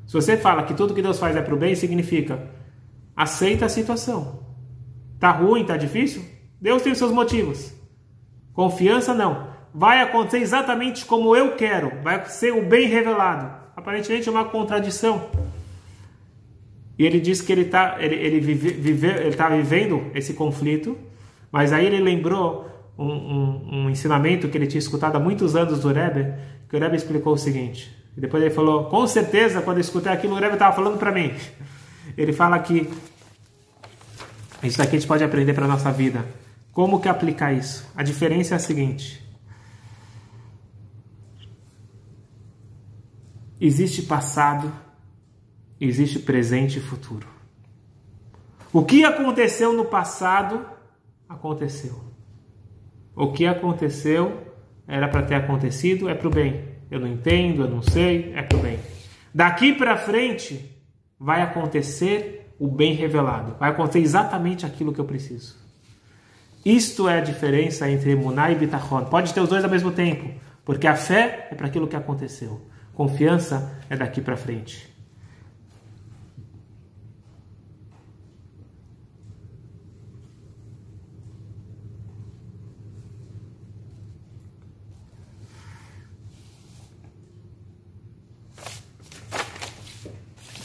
[0.07, 2.49] Se você fala que tudo que Deus faz é para o bem, significa
[3.13, 4.45] aceita a situação.
[5.19, 6.23] Tá ruim, tá difícil?
[6.61, 7.73] Deus tem os seus motivos.
[8.53, 9.49] Confiança não.
[9.73, 12.01] Vai acontecer exatamente como eu quero.
[12.01, 13.51] Vai ser o bem revelado.
[13.75, 15.29] Aparentemente é uma contradição.
[16.97, 20.97] E ele disse que ele está ele, ele vive, vive, tá vivendo esse conflito,
[21.51, 25.81] mas aí ele lembrou um, um, um, ensinamento que ele tinha escutado há muitos anos
[25.81, 26.33] do Rebbe,
[26.69, 27.93] que o Rebbe explicou o seguinte.
[28.15, 31.11] E depois ele falou, com certeza, quando eu escutei aquilo, o Rebbe estava falando para
[31.11, 31.33] mim.
[32.17, 32.89] Ele fala que
[34.63, 36.25] isso daqui a gente pode aprender para a nossa vida.
[36.71, 37.85] Como que aplicar isso?
[37.95, 39.21] A diferença é a seguinte.
[43.59, 44.71] Existe passado,
[45.79, 47.27] existe presente e futuro.
[48.71, 50.65] O que aconteceu no passado,
[51.29, 52.03] aconteceu.
[53.15, 54.41] O que aconteceu
[54.87, 56.75] era para ter acontecido, é para o bem.
[56.91, 58.79] Eu não entendo, eu não sei, é para o bem.
[59.33, 60.71] Daqui para frente
[61.19, 63.55] vai acontecer o bem revelado.
[63.59, 65.55] Vai acontecer exatamente aquilo que eu preciso.
[66.65, 69.05] Isto é a diferença entre Emuná e Bitachon.
[69.05, 70.29] Pode ter os dois ao mesmo tempo,
[70.63, 72.61] porque a fé é para aquilo que aconteceu.
[72.93, 74.94] Confiança é daqui para frente.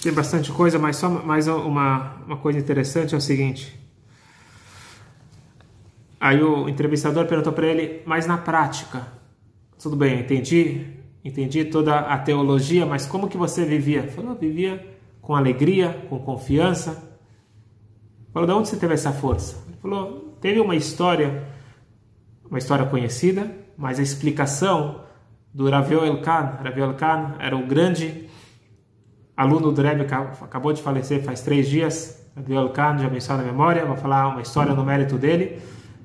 [0.02, 3.78] Tem bastante coisa, mas só mais uma, uma coisa interessante é o seguinte.
[6.18, 9.06] Aí o entrevistador perguntou para ele, mas na prática,
[9.78, 10.86] tudo bem, entendi,
[11.22, 14.08] entendi toda a teologia, mas como que você vivia?
[14.08, 14.86] Falou, vivia
[15.20, 17.10] com alegria, com confiança.
[18.32, 19.62] Falou, de onde você teve essa força?
[19.68, 21.44] Ele falou, teve uma história,
[22.48, 25.02] uma história conhecida, mas a explicação
[25.52, 28.29] do Ravel Elkan, Ravel Elkan era o grande
[29.40, 30.07] aluno do Rebbe,
[30.42, 34.42] acabou de falecer faz três dias, Ravel Elkan, de abençoar a memória, vou falar uma
[34.42, 35.61] história no mérito dele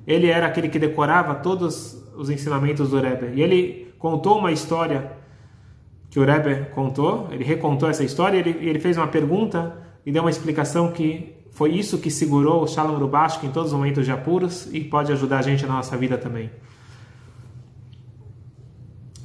[0.06, 3.32] ele era aquele que decorava todos os ensinamentos do Rebbe.
[3.34, 5.12] E ele contou uma história
[6.08, 10.22] que o Rebbe contou, ele recontou essa história, ele, ele fez uma pergunta e deu
[10.22, 14.12] uma explicação que foi isso que segurou o Shalom Rubashk em todos os momentos de
[14.12, 16.50] apuros e pode ajudar a gente na nossa vida também.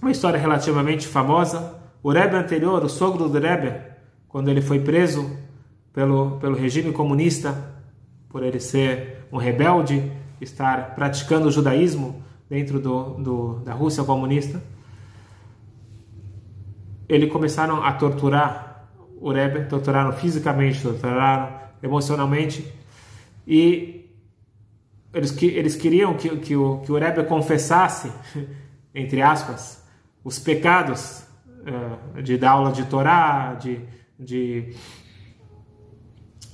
[0.01, 1.79] Uma história relativamente famosa.
[2.01, 3.90] O Rebbe anterior, o sogro do Rebbe,
[4.31, 5.29] quando ele foi preso
[5.91, 7.75] pelo, pelo regime comunista,
[8.29, 14.63] por ele ser um rebelde, estar praticando o judaísmo dentro do, do, da Rússia comunista,
[17.09, 18.87] eles começaram a torturar
[19.19, 22.65] o Rebbe, torturaram fisicamente, torturaram emocionalmente,
[23.45, 24.09] e
[25.13, 28.09] eles, eles queriam que, que, o, que o Rebbe confessasse,
[28.95, 29.85] entre aspas,
[30.23, 33.81] os pecados uh, de dar aula de Torá, de,
[34.21, 34.73] de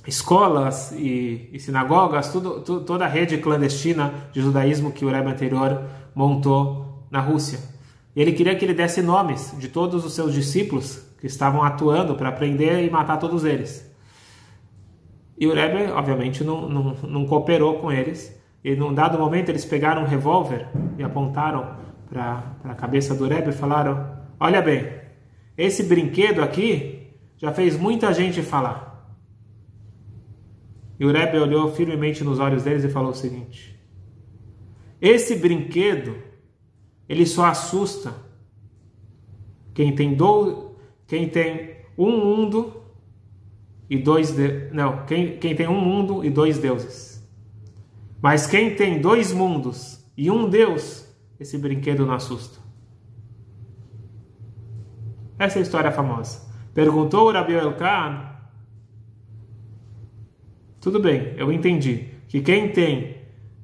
[0.06, 5.30] escolas e, e sinagogas, tudo, tu, toda a rede clandestina de judaísmo que o Rebbe
[5.30, 7.60] anterior montou na Rússia.
[8.16, 12.32] Ele queria que ele desse nomes de todos os seus discípulos que estavam atuando para
[12.32, 13.86] prender e matar todos eles.
[15.38, 18.36] E o Rebbe, obviamente, não, não, não cooperou com eles.
[18.64, 21.76] E num dado momento eles pegaram um revólver e apontaram
[22.08, 24.90] para a cabeça do Rebbe e falaram: Olha bem,
[25.56, 26.97] esse brinquedo aqui
[27.38, 29.16] já fez muita gente falar.
[30.98, 33.80] E o Rebbe olhou firmemente nos olhos deles e falou o seguinte:
[35.00, 36.16] Esse brinquedo,
[37.08, 38.12] ele só assusta
[39.72, 40.72] quem tem do,
[41.06, 42.82] quem tem um mundo
[43.88, 47.24] e dois de, não, quem, quem tem um mundo e dois deuses.
[48.20, 51.06] Mas quem tem dois mundos e um Deus,
[51.38, 52.58] esse brinquedo não assusta.
[55.38, 56.47] Essa é a história famosa.
[56.74, 58.28] Perguntou Rabi Elkan
[60.80, 63.16] tudo bem, eu entendi que quem tem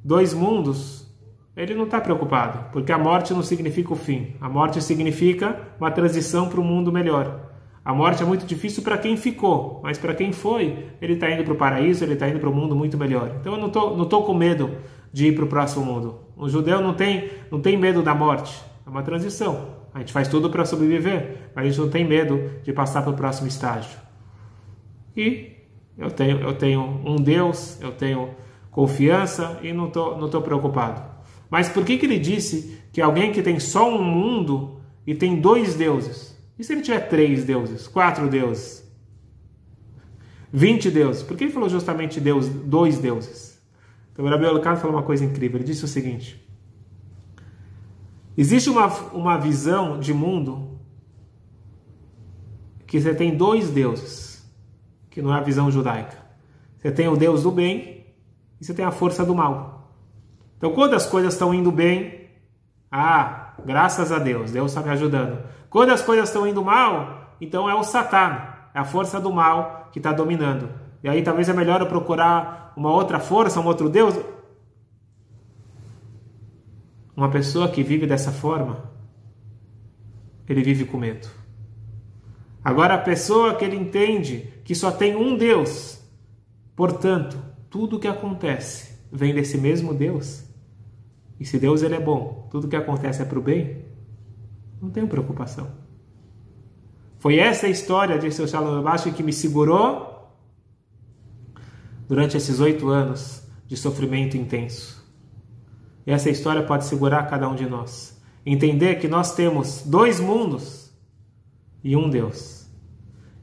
[0.03, 1.09] dois mundos,
[1.57, 4.35] ele não está preocupado, porque a morte não significa o fim.
[4.41, 7.53] A morte significa uma transição para um mundo melhor.
[7.85, 11.45] A morte é muito difícil para quem ficou, mas para quem foi, ele está indo
[11.45, 13.37] para o paraíso, ele está indo para um mundo muito melhor.
[13.41, 14.73] Então eu não tô, não tô com medo
[15.13, 16.19] de ir para o próximo mundo.
[16.37, 18.61] O judeu não tem, não tem medo da morte.
[18.85, 19.84] É uma transição.
[19.95, 23.13] A gente faz tudo para sobreviver, mas a gente não tem medo de passar para
[23.13, 23.97] o próximo estágio.
[25.17, 25.53] E
[25.97, 28.35] eu tenho, eu tenho um Deus, eu tenho
[28.73, 31.01] confiança e não estou não tô preocupado.
[31.49, 35.41] Mas por que, que ele disse que alguém que tem só um mundo e tem
[35.41, 36.37] dois deuses?
[36.59, 38.85] E se ele tiver três deuses, quatro deuses,
[40.53, 41.23] vinte deuses?
[41.23, 43.63] Por que ele falou justamente Deus, dois deuses?
[44.13, 45.59] Então o Rabi Alucard falou uma coisa incrível.
[45.59, 46.44] Ele disse o seguinte:
[48.37, 50.79] existe uma, uma visão de mundo
[52.87, 54.25] que você tem dois deuses
[55.11, 56.17] que não é a visão judaica.
[56.77, 58.05] Você tem o Deus do bem
[58.61, 59.93] e você tem a força do mal.
[60.59, 62.31] Então, quando as coisas estão indo bem,
[62.91, 65.39] ah, graças a Deus, Deus está me ajudando.
[65.71, 68.43] Quando as coisas estão indo mal, então é o Satã,
[68.75, 70.69] é a força do mal que está dominando.
[71.03, 74.19] E aí talvez é melhor eu procurar uma outra força, um outro Deus.
[77.17, 78.91] Uma pessoa que vive dessa forma,
[80.49, 81.29] ele vive com medo.
[82.65, 86.01] Agora, a pessoa que ele entende que só tem um Deus,
[86.75, 87.39] portanto,
[87.69, 90.45] tudo que acontece vem desse mesmo Deus.
[91.39, 93.85] E se Deus ele é bom, tudo que acontece é para o bem,
[94.81, 95.71] não tenho preocupação.
[97.19, 100.33] Foi essa história, disse o Shalom Abashi, que me segurou
[102.09, 105.04] durante esses oito anos de sofrimento intenso.
[106.07, 108.21] E essa história pode segurar cada um de nós.
[108.45, 110.93] Entender que nós temos dois mundos
[111.83, 112.69] e um Deus.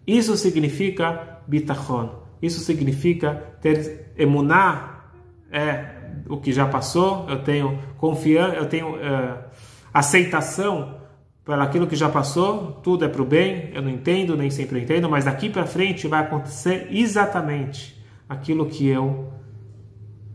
[0.05, 2.21] Isso significa bitachon.
[2.41, 5.11] Isso significa ter emuná,
[5.51, 9.45] é o que já passou, eu tenho confiança, eu tenho é,
[9.93, 11.01] aceitação
[11.43, 14.79] pelo aquilo que já passou, tudo é para o bem, eu não entendo, nem sempre
[14.79, 19.33] entendo, mas daqui para frente vai acontecer exatamente aquilo que eu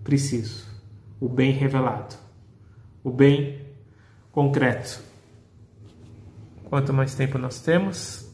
[0.05, 0.66] preciso,
[1.21, 2.15] o bem revelado,
[3.03, 3.67] o bem
[4.33, 5.01] concreto.
[6.65, 8.27] Quanto mais tempo nós temos,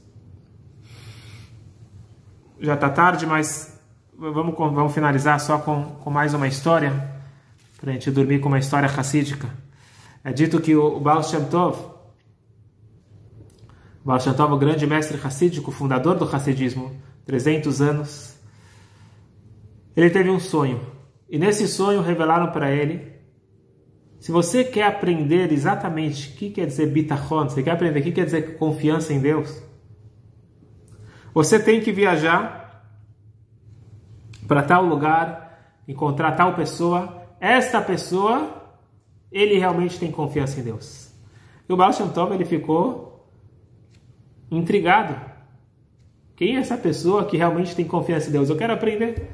[2.58, 3.80] já está tarde, mas
[4.16, 7.10] vamos, vamos finalizar só com, com mais uma história,
[7.80, 9.50] para a gente dormir com uma história racídica.
[10.22, 11.76] É dito que o, Baal Shem Tov,
[14.04, 18.36] o Baal Shem Tov, o grande mestre racídico, fundador do racidismo, 300 anos,
[19.96, 20.80] ele teve um sonho.
[21.32, 23.10] E nesse sonho revelaram para ele
[24.20, 28.12] se você quer aprender exatamente o que quer dizer bitachon, você quer aprender o que
[28.12, 29.60] quer dizer confiança em Deus,
[31.34, 32.86] você tem que viajar
[34.46, 37.20] para tal lugar, encontrar tal pessoa.
[37.40, 38.78] Esta pessoa,
[39.32, 41.12] ele realmente tem confiança em Deus.
[41.68, 43.28] E o Baal Shem Tov, ele ficou
[44.50, 45.20] intrigado.
[46.36, 48.50] Quem é essa pessoa que realmente tem confiança em Deus?
[48.50, 49.31] Eu quero aprender.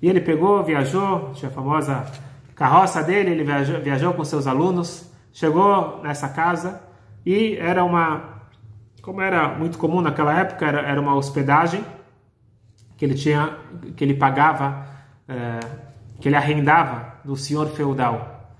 [0.00, 2.06] E ele pegou, viajou, tinha a famosa
[2.54, 6.80] carroça dele, ele viajou, viajou com seus alunos, chegou nessa casa
[7.24, 8.40] e era uma
[9.02, 11.84] como era muito comum naquela época, era, era uma hospedagem
[12.96, 13.56] que ele tinha,
[13.96, 14.86] que ele pagava,
[15.26, 15.58] é,
[16.20, 18.52] que ele arrendava do senhor feudal.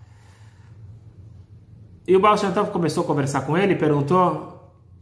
[2.08, 4.49] E o Baal Shem Tov começou a conversar com ele, perguntou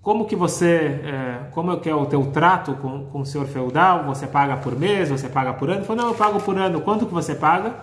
[0.09, 3.47] como que você, é, como é que é o teu trato com, com o senhor
[3.47, 4.05] feudal?
[4.05, 5.11] Você paga por mês?
[5.11, 5.81] Você paga por ano?
[5.81, 6.81] Ele falou, não, eu pago por ano.
[6.81, 7.75] Quanto que você paga?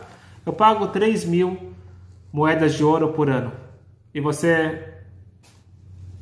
[0.44, 1.72] Eu pago 3 mil
[2.34, 3.52] moedas de ouro por ano.
[4.12, 4.92] E você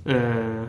[0.06, 0.66] é,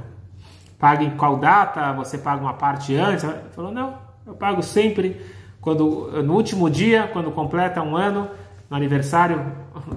[0.78, 1.92] paga em qual data?
[1.94, 3.24] Você paga uma parte antes?
[3.24, 5.20] Ele falou, não, eu pago sempre
[5.60, 8.30] quando no último dia, quando completa um ano,
[8.70, 9.44] no aniversário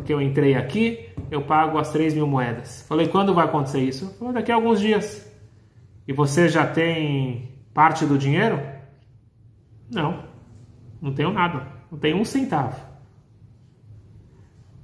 [0.03, 2.83] que eu entrei aqui, eu pago as 3 mil moedas.
[2.89, 4.15] Falei, quando vai acontecer isso?
[4.17, 5.26] Falou, daqui a alguns dias.
[6.07, 8.61] E você já tem parte do dinheiro?
[9.91, 10.23] Não,
[11.01, 12.79] não tenho nada, não tenho um centavo.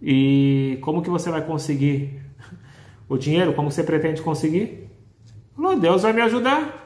[0.01, 2.21] E como que você vai conseguir
[3.07, 3.53] o dinheiro?
[3.53, 4.89] Como você pretende conseguir?
[5.55, 6.85] Falou, Deus vai me ajudar.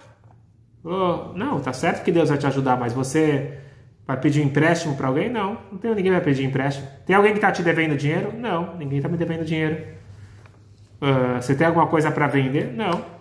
[0.84, 3.60] Falou, não, tá certo que Deus vai te ajudar, mas você
[4.06, 5.30] vai pedir um empréstimo para alguém?
[5.30, 6.88] Não, não tem ninguém vai pedir empréstimo.
[7.06, 8.32] Tem alguém que está te devendo dinheiro?
[8.38, 9.84] Não, ninguém está me devendo dinheiro.
[11.02, 12.72] Uh, você tem alguma coisa para vender?
[12.72, 13.17] Não.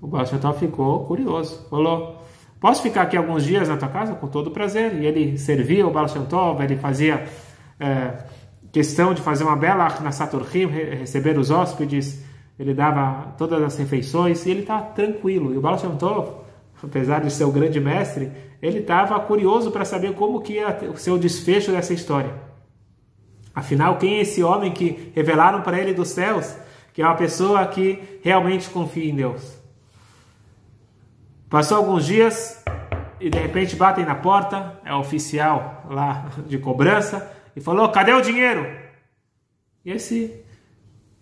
[0.00, 1.66] O Baal ficou curioso.
[1.68, 2.22] Falou,
[2.58, 4.14] posso ficar aqui alguns dias na tua casa?
[4.14, 4.94] Com todo prazer.
[4.94, 6.06] E ele servia o Baal
[6.62, 7.26] ele fazia
[7.80, 8.24] uh,
[8.72, 12.24] questão de fazer uma bela na Saturhim, receber os hóspedes,
[12.58, 15.52] ele dava todas as refeições e ele estava tranquilo.
[15.54, 16.30] E o Baal Shem Tov,
[16.82, 18.30] apesar de ser o grande mestre,
[18.60, 22.32] ele estava curioso para saber como que ia o seu desfecho dessa história.
[23.54, 26.54] Afinal, quem é esse homem que revelaram para ele dos céus,
[26.92, 29.59] que é uma pessoa que realmente confia em Deus?
[31.50, 32.64] Passou alguns dias
[33.20, 38.12] e de repente batem na porta, é o oficial lá de cobrança, e falou: Cadê
[38.12, 38.64] o dinheiro?
[39.84, 40.44] E esse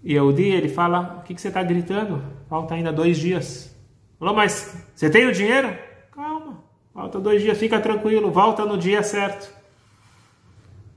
[0.04, 2.22] e dia ele fala: O que, que você está gritando?
[2.48, 3.74] Falta ainda dois dias.
[4.18, 5.74] Falou, mas você tem o dinheiro?
[6.12, 6.62] Calma,
[6.92, 9.50] falta dois dias, fica tranquilo, volta no dia certo.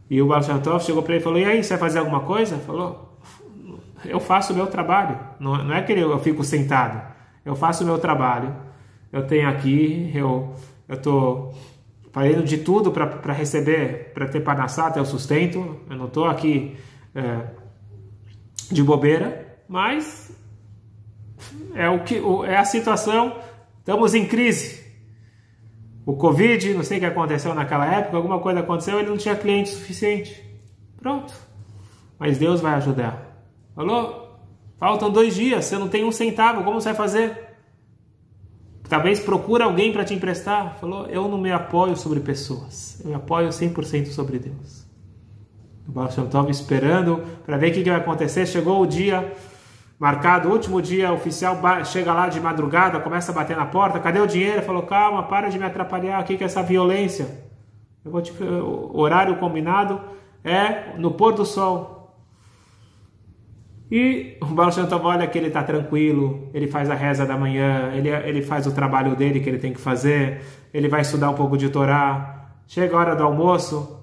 [0.10, 0.44] E o Baal
[0.80, 2.58] chegou para ele e falou: E aí, você vai fazer alguma coisa?
[2.58, 3.18] Falou:
[4.04, 5.18] Eu faço o meu trabalho.
[5.40, 7.02] Não, não é que eu fico sentado.
[7.46, 8.54] Eu faço o meu trabalho.
[9.12, 10.55] Eu tenho aqui, eu
[10.89, 11.53] estou
[12.12, 15.78] fazendo de tudo para receber, para ter panassá, ter o sustento.
[15.89, 16.78] Eu não estou aqui.
[17.14, 17.62] É,
[18.72, 20.32] de bobeira, mas
[21.76, 23.38] é o que é a situação.
[23.80, 24.82] Estamos em crise.
[26.05, 29.36] O Covid, não sei o que aconteceu naquela época, alguma coisa aconteceu, ele não tinha
[29.36, 30.43] cliente suficiente.
[30.97, 31.34] Pronto.
[32.18, 33.45] Mas Deus vai ajudar.
[33.76, 34.39] Falou?
[34.78, 37.51] Faltam dois dias, você não tem um centavo, como você vai fazer?
[38.92, 40.76] Talvez procura alguém para te emprestar.
[40.78, 44.86] Falou, eu não me apoio sobre pessoas, eu me apoio 100% sobre Deus.
[45.88, 48.46] O Baal Shem Tov esperando para ver o que, que vai acontecer.
[48.46, 49.32] Chegou o dia
[49.98, 53.98] marcado, último dia oficial, chega lá de madrugada, começa a bater na porta.
[53.98, 54.62] Cadê o dinheiro?
[54.62, 56.22] Falou: calma, para de me atrapalhar.
[56.22, 57.30] O que, que é essa violência?
[58.04, 58.34] Eu vou te...
[58.44, 60.02] O horário combinado
[60.44, 62.01] é no pôr do sol.
[63.92, 68.08] E o Tov olha que ele está tranquilo, ele faz a reza da manhã, ele,
[68.08, 70.42] ele faz o trabalho dele que ele tem que fazer,
[70.74, 72.54] ele vai estudar um pouco de Torá.
[72.66, 74.02] Chega a hora do almoço,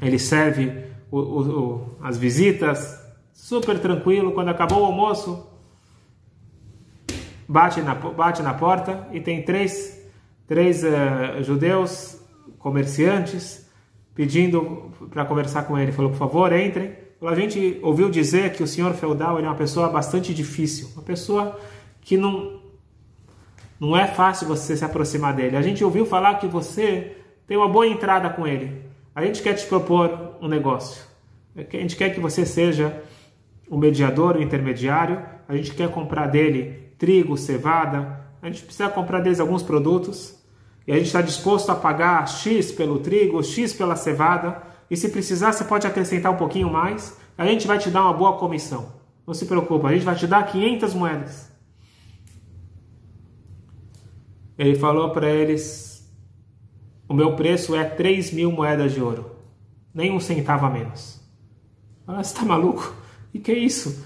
[0.00, 2.96] ele serve o, o, o, as visitas,
[3.32, 4.30] super tranquilo.
[4.30, 5.44] Quando acabou o almoço,
[7.48, 10.00] bate na, bate na porta e tem três,
[10.46, 12.22] três uh, judeus
[12.60, 13.68] comerciantes
[14.14, 15.90] pedindo para conversar com ele.
[15.90, 17.01] Falou, por favor, entrem.
[17.24, 21.56] A gente ouviu dizer que o senhor feudal é uma pessoa bastante difícil, uma pessoa
[22.00, 22.60] que não,
[23.78, 25.56] não é fácil você se aproximar dele.
[25.56, 27.16] A gente ouviu falar que você
[27.46, 28.82] tem uma boa entrada com ele.
[29.14, 31.00] A gente quer te propor um negócio.
[31.56, 33.00] A gente quer que você seja
[33.68, 35.22] o mediador, o intermediário.
[35.48, 38.20] A gente quer comprar dele trigo, cevada.
[38.42, 40.42] A gente precisa comprar deles alguns produtos.
[40.88, 45.08] E a gente está disposto a pagar X pelo trigo, X pela cevada e se
[45.08, 47.18] precisar, você pode acrescentar um pouquinho mais.
[47.38, 48.92] A gente vai te dar uma boa comissão.
[49.26, 51.50] Não se preocupe, a gente vai te dar 500 moedas.
[54.58, 56.06] Ele falou para eles:
[57.08, 59.34] O meu preço é 3 mil moedas de ouro.
[59.94, 61.18] Nem um centavo a menos.
[62.06, 62.94] Ah, você está maluco?
[63.32, 64.04] E que é isso?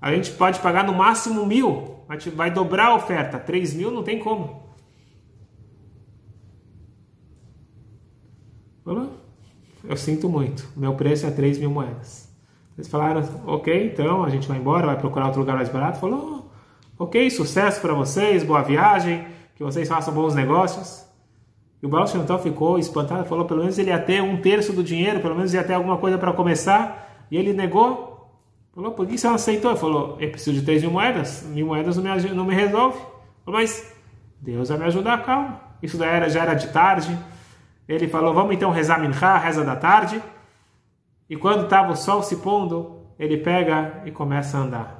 [0.00, 2.04] A gente pode pagar no máximo mil.
[2.36, 3.40] Vai dobrar a oferta.
[3.40, 4.62] 3 mil não tem como.
[8.84, 9.27] Falou?
[9.84, 12.28] Eu sinto muito, meu preço é 3 mil moedas.
[12.76, 15.98] Eles falaram, ok, então a gente vai embora, vai procurar outro lugar mais barato.
[15.98, 16.48] Falou,
[16.96, 19.26] ok, sucesso para vocês, boa viagem,
[19.56, 21.04] que vocês façam bons negócios.
[21.82, 22.06] E o Baal
[22.40, 25.64] ficou espantado, falou, pelo menos ele ia ter um terço do dinheiro, pelo menos ia
[25.64, 27.26] ter alguma coisa para começar.
[27.30, 28.30] E ele negou.
[28.72, 29.72] Falou, por que você não aceitou?
[29.72, 32.98] Ele falou, eu preciso de 3 mil moedas, mil moedas não me, não me resolve.
[33.44, 33.92] Falou, mas
[34.40, 35.60] Deus vai me ajudar, calma.
[35.82, 37.16] Isso era, já era de tarde.
[37.88, 40.22] Ele falou: Vamos então rezar Minchá, reza da tarde.
[41.28, 44.98] E quando estava o sol se pondo, ele pega e começa a andar.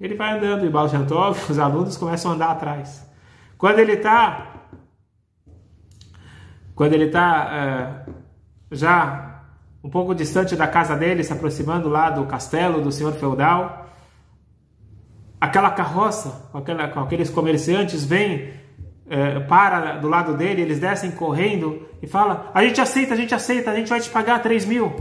[0.00, 0.86] Ele vai andando e Baal
[1.48, 3.08] os alunos começam a andar atrás.
[3.56, 4.46] Quando ele está.
[6.74, 8.14] Quando ele está uh,
[8.70, 9.42] já
[9.84, 13.86] um pouco distante da casa dele, se aproximando lá do castelo do senhor feudal,
[15.38, 18.59] aquela carroça aquela, com aqueles comerciantes vem
[19.10, 23.34] é, para do lado dele, eles descem correndo e fala: A gente aceita, a gente
[23.34, 24.94] aceita, a gente vai te pagar 3 mil.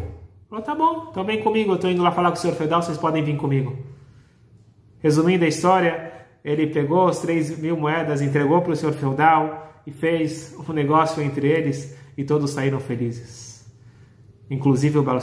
[0.49, 2.81] Falou: Tá bom, então vem comigo, eu estou indo lá falar com o senhor feudal,
[2.81, 3.77] vocês podem vir comigo.
[4.97, 6.11] Resumindo a história,
[6.43, 11.21] ele pegou os 3 mil moedas, entregou para o senhor feudal e fez um negócio
[11.21, 13.71] entre eles e todos saíram felizes.
[14.49, 15.19] Inclusive o Baal.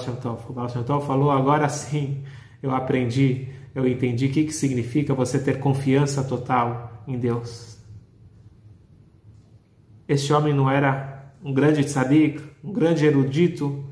[0.49, 2.23] O Baal falou: Agora sim
[2.63, 7.76] eu aprendi, eu entendi o que, que significa você ter confiança total em Deus.
[10.09, 13.85] Este homem não era um grande tzadik, um grande erudito,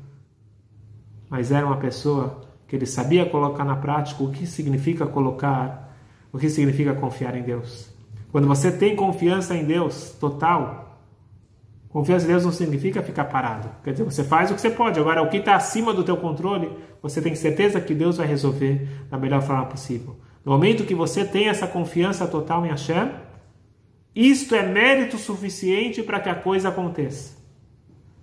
[1.29, 5.95] mas era uma pessoa que ele sabia colocar na prática o que significa colocar,
[6.31, 7.93] o que significa confiar em Deus.
[8.31, 10.99] Quando você tem confiança em Deus total,
[11.89, 13.69] confiança em Deus não significa ficar parado.
[13.83, 14.99] Quer dizer, você faz o que você pode.
[14.99, 16.69] Agora, o que está acima do teu controle,
[17.01, 20.17] você tem certeza que Deus vai resolver da melhor forma possível.
[20.43, 23.09] No momento que você tem essa confiança total em Hashem,
[24.15, 27.35] isto é mérito suficiente para que a coisa aconteça.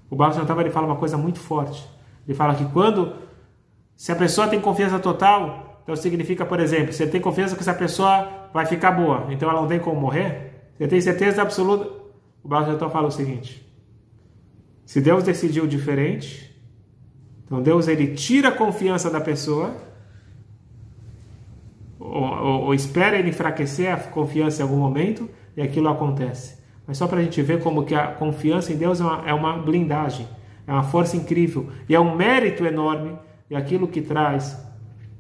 [0.09, 1.86] O Baal Shem ele fala uma coisa muito forte.
[2.26, 3.14] Ele fala que quando
[3.97, 7.74] se a pessoa tem confiança total, então significa, por exemplo, você tem confiança que essa
[7.74, 10.70] pessoa vai ficar boa, então ela não tem como morrer.
[10.78, 11.90] Você tem certeza absoluta.
[12.43, 13.66] O Baal Shem fala o seguinte:
[14.86, 16.59] se Deus decidiu diferente,
[17.45, 19.76] então Deus ele tira a confiança da pessoa
[21.99, 26.62] ou, ou, ou espera ele enfraquecer a confiança em algum momento e aquilo acontece.
[26.86, 29.34] Mas só para a gente ver como que a confiança em Deus é uma, é
[29.34, 30.28] uma blindagem,
[30.66, 33.16] é uma força incrível e é um mérito enorme
[33.48, 34.59] e aquilo que traz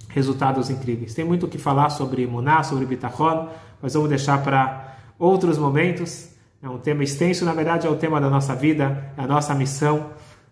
[0.08, 1.14] resultados incríveis.
[1.14, 3.48] Tem muito o que falar sobre Muná, sobre Bitachon,
[3.80, 6.30] mas vamos deixar para outros momentos.
[6.62, 9.54] É um tema extenso, na verdade é o tema da nossa vida, é a nossa
[9.54, 10.10] missão.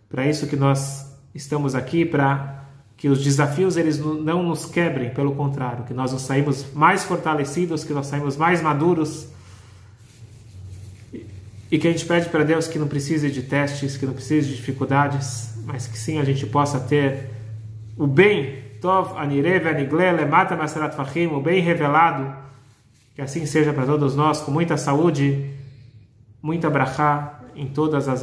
[0.08, 2.64] Para isso que nós estamos aqui, para
[2.96, 7.84] que os desafios eles não nos quebrem, pelo contrário, que nós nos saímos mais fortalecidos,
[7.84, 9.28] que nós saímos mais maduros
[11.70, 14.48] e que a gente pede para Deus que não precise de testes, que não precise
[14.48, 17.30] de dificuldades, mas que sim a gente possa ter
[17.96, 22.34] o bem, Tov, Anirev, Anigle, Lemata, Maserat Fahim, o bem revelado,
[23.14, 25.50] que assim seja para todos nós, com muita saúde,
[26.42, 28.18] muita brachá em todas as